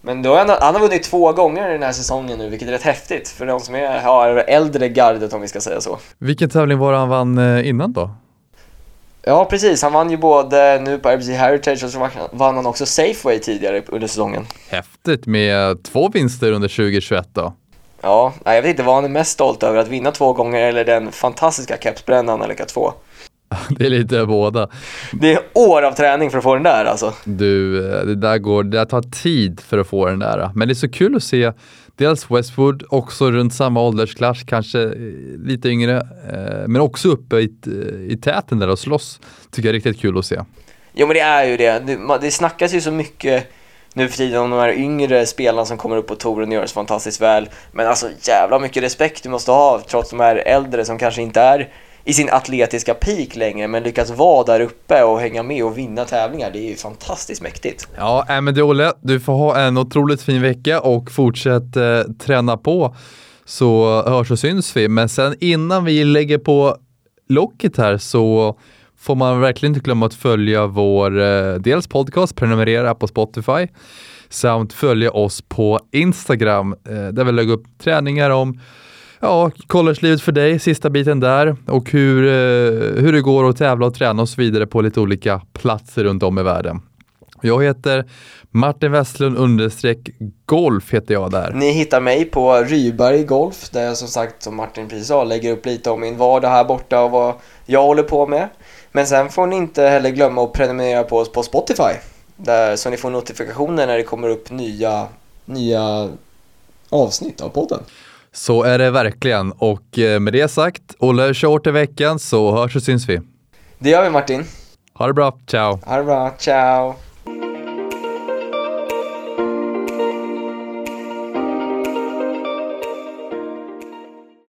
Men 0.06 0.22
då 0.22 0.36
han, 0.36 0.50
han 0.50 0.76
har 0.76 0.82
vunnit 0.82 1.04
två 1.04 1.32
gånger 1.32 1.70
den 1.70 1.84
här 1.84 1.92
säsongen 1.92 2.38
nu, 2.38 2.50
vilket 2.50 2.68
är 2.68 2.72
rätt 2.72 2.84
häftigt 2.84 3.30
för 3.30 3.46
de 3.46 3.60
som 3.60 3.76
är, 3.76 4.02
har 4.02 4.30
äldre 4.36 4.90
gardet 4.90 5.34
om 5.34 5.42
vi 5.42 5.48
ska 5.48 5.62
säga 5.62 5.82
så. 5.82 6.00
Vilken 6.18 6.50
tävling 6.50 6.78
var 6.78 6.92
det 6.92 6.98
han 6.98 7.10
vann 7.10 7.38
eh, 7.38 7.68
innan 7.68 7.94
då? 7.94 8.12
Ja, 9.22 9.46
precis. 9.46 9.82
Han 9.82 9.94
vann 9.94 10.10
ju 10.10 10.18
både 10.18 10.82
nu 10.86 11.00
på 11.00 11.10
RBC 11.10 11.30
Heritage 11.30 11.84
och 11.84 11.90
så 11.90 12.10
vann 12.32 12.56
han 12.56 12.66
också 12.66 12.86
Safeway 12.86 13.40
tidigare 13.40 13.82
under 13.88 14.08
säsongen. 14.08 14.46
Häftigt 14.70 15.26
med 15.26 15.84
två 15.84 16.10
vinster 16.10 16.52
under 16.52 16.68
2021 16.68 17.30
då. 17.34 17.54
Ja, 18.02 18.34
jag 18.44 18.62
vet 18.62 18.70
inte 18.70 18.84
vad 18.84 18.96
han 18.96 19.06
är 19.06 19.10
mest 19.10 19.32
stolt 19.32 19.64
över, 19.64 19.78
att 19.78 19.88
vinna 19.88 20.12
två 20.12 20.34
gånger 20.34 20.62
eller 20.62 20.86
den 20.86 21.12
fantastiska 21.12 21.78
kepsbrännan 21.78 22.40
han 22.40 22.50
lyckats 22.50 22.74
få. 22.74 22.94
Det 23.70 23.86
är 23.86 23.90
lite 23.90 24.26
båda. 24.26 24.70
Det 25.12 25.34
är 25.34 25.40
år 25.54 25.82
av 25.82 25.92
träning 25.92 26.32
för 26.32 26.38
att 26.38 26.44
få 26.44 26.54
den 26.54 26.64
där 26.64 26.86
alltså. 26.86 27.14
Du, 27.24 27.78
eh, 27.78 28.06
det 28.06 28.16
där 28.16 28.38
går, 28.38 28.64
det 28.64 28.78
där 28.78 28.86
tar 28.86 29.02
tid 29.02 29.60
för 29.60 29.78
att 29.78 29.88
få 29.88 30.06
den 30.06 30.20
där. 30.20 30.50
Men 30.56 30.68
det 30.68 30.72
är 30.72 30.76
så 30.76 30.90
kul 30.90 31.16
att 31.16 31.24
se 31.24 31.52
dels 31.96 32.32
Westwood, 32.32 32.84
också 32.90 33.32
runt 33.32 33.54
samma 33.54 33.82
åldersklass, 33.82 34.44
kanske 34.44 34.84
eh, 34.84 34.90
lite 35.46 35.70
yngre, 35.70 35.98
eh, 36.32 36.68
men 36.68 36.82
också 36.82 37.08
uppe 37.08 37.36
i, 37.36 37.52
i 38.10 38.18
täten 38.18 38.60
där 38.60 38.70
och 38.70 38.80
slåss. 38.80 39.20
Tycker 39.52 39.70
jag 39.70 39.72
är 39.72 39.74
riktigt 39.74 40.02
kul 40.02 40.18
att 40.18 40.26
se. 40.26 40.40
Jo 40.94 41.08
men 41.08 41.14
det 41.14 41.22
är 41.22 41.46
ju 41.46 41.58
det. 41.58 42.00
Det, 42.22 42.32
snackas 42.32 42.74
ju 42.74 42.82
så 42.82 42.92
mycket 42.92 43.52
nu 43.94 44.08
för 44.08 44.18
tiden 44.18 44.42
om 44.42 44.50
de 44.50 44.60
här 44.60 44.74
yngre 44.74 45.26
spelarna 45.26 45.66
som 45.66 45.78
kommer 45.78 45.98
upp 45.98 46.08
på 46.08 46.16
touren 46.16 46.48
och 46.48 46.54
gör 46.54 46.62
det 46.62 46.68
så 46.68 46.74
fantastiskt 46.74 47.22
väl. 47.22 47.50
Men 47.72 47.88
alltså 47.88 48.08
jävla 48.22 48.60
mycket 48.60 48.84
respekt 48.84 49.24
du 49.24 49.30
måste 49.30 49.52
ha 49.52 49.82
trots 49.88 50.10
de 50.10 50.20
här 50.20 50.36
äldre 50.36 50.86
som 50.86 50.98
kanske 50.98 51.22
inte 51.22 51.42
är 51.42 51.70
i 52.06 52.14
sin 52.14 52.30
atletiska 52.30 52.94
peak 52.94 53.36
längre 53.36 53.68
men 53.68 53.84
lyckas 53.84 54.10
vara 54.10 54.44
där 54.44 54.60
uppe 54.60 55.04
och 55.04 55.20
hänga 55.20 55.44
med 55.44 55.64
och 55.64 55.78
vinna 55.78 56.06
tävlingar. 56.06 56.52
Det 56.52 56.60
är 56.60 56.70
ju 56.70 56.76
fantastiskt 56.76 57.42
mäktigt. 57.42 57.88
Ja, 57.98 58.26
äh, 58.30 58.42
men 58.42 58.54
du 58.54 58.62
Olle, 58.62 58.94
du 59.02 59.20
får 59.20 59.34
ha 59.34 59.60
en 59.60 59.78
otroligt 59.78 60.22
fin 60.22 60.42
vecka 60.42 60.82
och 60.82 61.12
fortsätt 61.12 61.76
eh, 61.76 62.02
träna 62.20 62.58
på 62.58 62.96
så 63.46 64.04
hörs 64.10 64.32
och 64.32 64.40
syns 64.40 64.78
vi. 64.78 64.88
Men 64.88 65.10
sen 65.10 65.36
innan 65.40 65.86
vi 65.86 66.04
lägger 66.04 66.38
på 66.38 66.78
locket 67.30 67.78
här 67.78 67.98
så 67.98 68.58
får 68.98 69.16
man 69.16 69.42
verkligen 69.42 69.76
inte 69.76 69.86
glömma 69.86 70.06
att 70.06 70.14
följa 70.14 70.68
vår 70.68 71.22
eh, 71.22 71.54
dels 71.54 71.88
podcast, 71.88 72.36
prenumerera 72.36 72.96
på 72.96 73.08
Spotify 73.08 73.68
samt 74.30 74.74
följa 74.74 75.12
oss 75.12 75.42
på 75.42 75.80
Instagram 75.92 76.76
eh, 76.90 77.08
där 77.08 77.24
vi 77.24 77.32
lägger 77.32 77.54
upp 77.54 77.66
träningar 77.80 78.30
om 78.30 78.60
ja, 79.24 79.52
collegelivet 79.68 80.22
för 80.22 80.32
dig, 80.32 80.60
sista 80.60 80.90
biten 80.90 81.20
där 81.20 81.56
och 81.68 81.92
hur, 81.92 82.26
eh, 82.26 83.04
hur 83.04 83.14
det 83.14 83.22
går 83.22 83.50
att 83.50 83.58
tävla 83.58 83.86
och 83.86 83.96
träna 83.96 84.22
och 84.22 84.30
så 84.30 84.42
vidare 84.42 84.68
på 84.68 84.82
lite 84.82 85.00
olika 85.00 85.42
platser 85.54 86.04
runt 86.04 86.24
om 86.24 86.40
i 86.40 86.44
världen. 86.44 86.82
Jag 87.42 87.64
heter 87.64 88.06
Martin 88.52 88.92
Westlund 88.92 89.38
understreck 89.38 90.10
golf 90.46 90.94
heter 90.94 91.14
jag 91.14 91.32
där. 91.32 91.52
Ni 91.54 91.72
hittar 91.72 92.02
mig 92.02 92.26
på 92.26 92.56
Ryberg 92.56 93.24
Golf 93.24 93.70
där 93.70 93.84
jag 93.84 93.98
som 93.98 94.08
sagt, 94.08 94.44
som 94.44 94.56
Martin 94.56 94.88
precis 94.90 95.08
sa, 95.08 95.24
lägger 95.24 95.52
upp 95.52 95.66
lite 95.66 95.90
om 95.90 96.02
min 96.02 96.18
vardag 96.18 96.50
här 96.50 96.64
borta 96.64 97.02
och 97.02 97.12
vad 97.12 97.34
jag 97.66 97.84
håller 97.84 98.04
på 98.04 98.28
med. 98.28 98.50
Men 98.92 99.08
sen 99.08 99.30
får 99.30 99.48
ni 99.48 99.56
inte 99.56 99.84
heller 99.84 100.10
glömma 100.10 100.44
att 100.44 100.54
prenumerera 100.54 101.04
på 101.04 101.18
oss 101.18 101.32
på 101.32 101.44
Spotify. 101.44 101.94
Där, 102.36 102.76
så 102.76 102.90
ni 102.90 102.98
får 102.98 103.10
notifikationer 103.10 103.88
när 103.88 103.98
det 103.98 104.04
kommer 104.04 104.30
upp 104.30 104.52
nya, 104.52 105.08
nya 105.46 106.10
avsnitt 106.90 107.42
av 107.42 107.50
podden. 107.50 107.80
Så 108.34 108.64
är 108.64 108.78
det 108.80 108.92
verkligen 108.92 109.52
och 109.52 110.00
eh, 110.00 110.20
med 110.20 110.34
det 110.34 110.48
sagt, 110.48 110.82
Olle 111.00 111.34
kör 111.34 111.48
hårt 111.48 111.68
i 111.68 111.72
veckan 111.72 112.20
så 112.20 112.52
hörs 112.52 112.76
och 112.76 112.84
syns 112.84 113.10
vi. 113.10 113.22
Det 113.80 113.90
gör 113.90 114.04
vi 114.04 114.10
Martin. 114.10 114.44
Ha 114.94 115.08
det 115.08 115.14
bra, 115.14 115.38
ciao! 115.48 115.80
Ha 115.86 115.98
det 115.98 116.04
bra, 116.04 116.34
ciao! 116.38 116.96